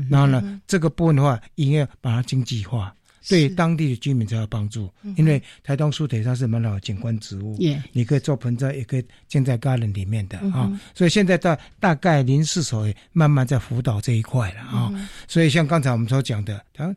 [0.10, 2.94] 然后呢，这个部分的话，应该把它经济化。
[3.28, 7.58] 对当地的居民才有帮助，因为台东苏铁它是蛮好的景观植物，
[7.92, 10.72] 你可以做盆栽，也可以建在 garden 里面的啊。
[10.94, 14.92] 所以现在大大概林市所也慢慢在辅导这一块了啊。
[15.28, 16.96] 所以像刚才我们所讲的，台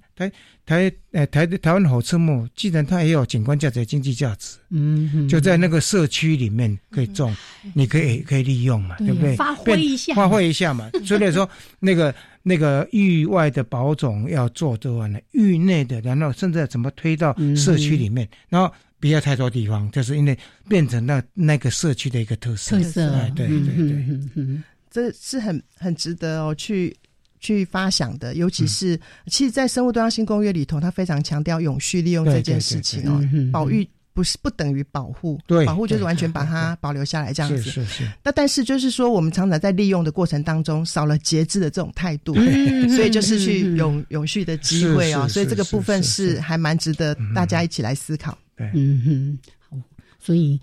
[0.65, 7.35] 台台呃台台湾火车木，既然它也有景观价值、经济价值，嗯，就在那个社区里面可以种，
[7.75, 9.37] 你可以可以利用嘛，对不对？
[9.37, 10.91] 发挥一下，发挥一下嘛。
[11.05, 11.49] 所以说
[11.81, 12.15] 那个。
[12.45, 20.37] 那个域外的保种要做的话呢，域内的，然后甚至怎么推到社区里面，然后不要太多地方，就是因为
[20.69, 22.77] 变成那那个社区的一个特色。
[22.77, 24.61] 特色，对对对，
[24.91, 26.93] 这是很很值得哦去
[27.43, 33.21] 去发想的，尤其是其实，在生物多样性公约里头，它非常强调永续利用这件事情哦，
[33.53, 33.87] 保育。
[34.15, 37.63] 不是不等于保护，对，保护就是完全把它保留下来这样子。
[37.63, 38.13] 是是是。
[38.23, 42.35] 那但是就是说，我们常常在利用的过程当中少了节制的这种态度，
[42.95, 45.27] 所以就是去永永续的机会哦。
[45.27, 48.37] 所以这个部分是还蛮值得大家一起来思考。
[48.55, 49.39] 对，嗯哼。
[49.71, 49.79] 好，
[50.21, 50.61] 所以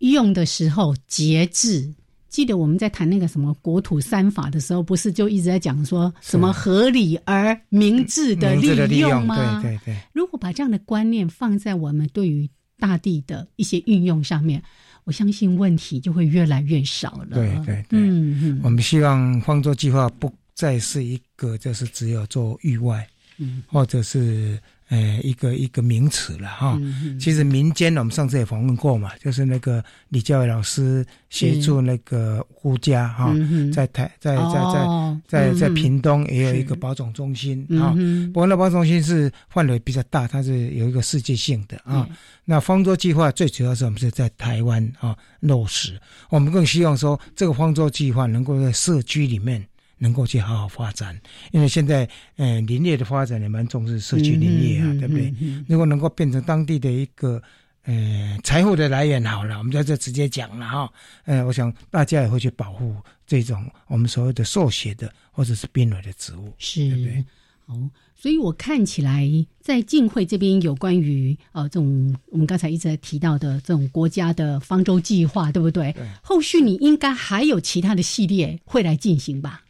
[0.00, 1.90] 用的时候节制。
[2.34, 9.62] 记得我们在谈那个什么国土三法的时候，不是就一直在讲说什么合理而明智的利用吗？
[9.62, 9.96] 对对对。
[10.12, 14.60] 如果把这样的观念放在我们对于大地的一些运用上面，
[15.04, 17.36] 我相信问题就会越来越少了。
[17.36, 23.06] 对对对，嗯嗯，我们希望方舟计划不再是一个就是只有做域外，
[23.38, 24.58] 嗯，或者是。
[24.94, 26.80] 呃，一个一个名词了哈。
[27.18, 33.34] 其实民间我们上次也访问过嘛，就是那个李教伟老师协助那个胡家哈，
[33.72, 37.92] 在台在在在在在屏东也有一个保种中心啊。
[38.32, 42.08] 不过那保种中心是范围比较大，它是有一个世界性的啊。
[42.44, 49.66] 那方舟计划最主要是我们是在台湾啊落实，我们更希望说这个方舟计划能够在社区里面。
[49.98, 51.18] 能够去好好发展，
[51.52, 55.32] 因为现在，呃，林业的发展也蛮重视社区林业啊，对不对？
[55.68, 57.42] 如果能够变成当地的一个，
[57.84, 60.92] 呃，财富的来源，好了，我们在这直接讲了哈，
[61.24, 67.24] 呃，我想大家也会去保护这种我们所谓的受血的或者是濒危的植物，是，对不对？
[67.66, 67.74] 好，
[68.14, 69.26] 所以我看起来
[69.60, 75.90] 在晋会这边有关于呃这种我们刚才一直在提到的这种国家的方舟计划，对不对？
[75.92, 76.06] 对。
[76.22, 79.62] 后续你应该还有其他的系列会来进行吧？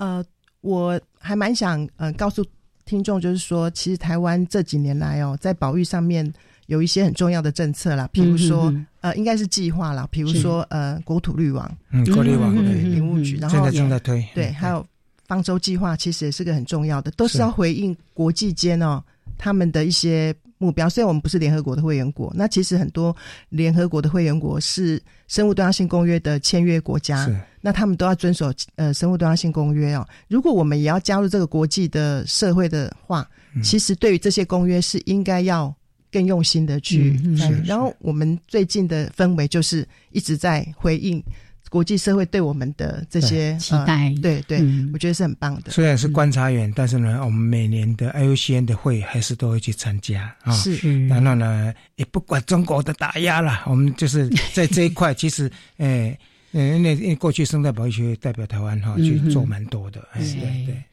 [0.00, 0.24] 呃，
[0.62, 2.44] 我还蛮想呃告诉
[2.86, 6.32] 听众，就是说，其实台湾这几年来哦，在保育上面
[6.66, 14.84] 有一些很重要的政策啦，比如说呃，应该是计划啦，比如说呃，国土绿网，嗯，国绿网对，林务局，然后现在正在推，对，还有
[15.26, 19.04] 方舟计划，其实也是个很重要的，都是要回应国际间哦
[19.36, 20.34] 他们的一些。
[20.62, 23.16] 目标虽然我们不是联合国的会员国，那其实很多
[23.48, 27.26] 联合国的会员国是生物多样性公约的签约国家，
[27.60, 30.06] 那他们都要遵守呃生物多样性公约哦。
[30.28, 33.28] 如果我们也要加入这个国际的社会的话，
[33.62, 35.74] 其实对于这些公约是应该要
[36.10, 37.18] 更用心的去。
[37.64, 41.22] 然后我们最近的氛围就是一直在回应。
[41.68, 44.60] 国际社会对我们的这些期待，对对，
[44.92, 45.70] 我觉得是很棒的。
[45.70, 50.52] 虽然是观察员，但是呢，我们每年的 IUCN 的会还是都会去参加啊。
[50.52, 56.18] 是，然后呢，也不管中国的打压了，我们就是在这一块，其实，诶，
[56.52, 60.84] 因为因为过去生态保育学代表台湾哈去做蛮多的，对对。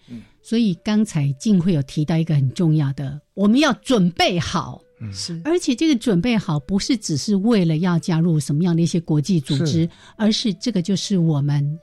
[0.41, 4.82] 所以刚才静会有提到一个很重要的，我们要准备好。
[5.12, 11.80] 是，而且这个准备好不是只是为了要加入什么样的一些国际组织，而是这个就是我们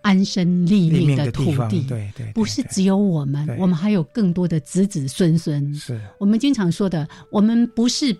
[0.00, 5.74] 安身立命的土地，对对，不是只有我们，我们还有更多的子子孙孙。
[5.74, 8.16] 是我们经常说的，我们不是。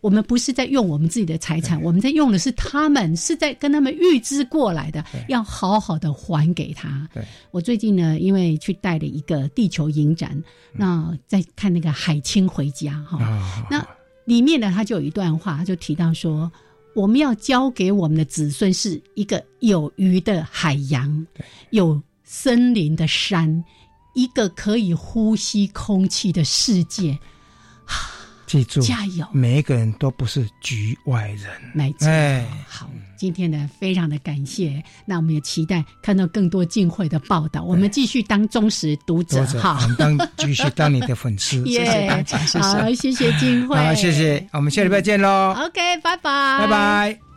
[0.00, 7.08] 我们不是在用我们自己的财产，我们在用的是他们，是在跟他们预支过来的，要好好的还给他。
[7.50, 10.40] 我最近呢，因为去带了一个地球影展，
[10.72, 13.18] 那在看那个海清回家哈，
[13.68, 13.84] 那
[14.24, 16.50] 里面呢，他就有一段话，就提到说，
[16.94, 21.26] 我们要交给我们的子孙是一个有鱼的海洋，
[21.70, 23.64] 有森林的山，
[24.14, 27.18] 一个可以呼吸空气的世界。
[28.48, 29.26] 记住，加油！
[29.30, 31.50] 每一个人都不是局外人。
[31.74, 32.08] 没错。
[32.08, 34.82] 哎，好，今天呢，非常的感谢。
[35.04, 37.62] 那我们也期待看到更多进会的报道。
[37.62, 41.62] 我们继续当忠实读者，好，当继续当你的粉丝。
[41.68, 42.58] 谢谢大家，谢谢。
[42.58, 43.76] 好，谢谢晋会。
[43.76, 44.44] 好，谢谢。
[44.52, 45.54] 我们下礼拜见喽。
[45.54, 47.27] OK，拜拜，拜拜。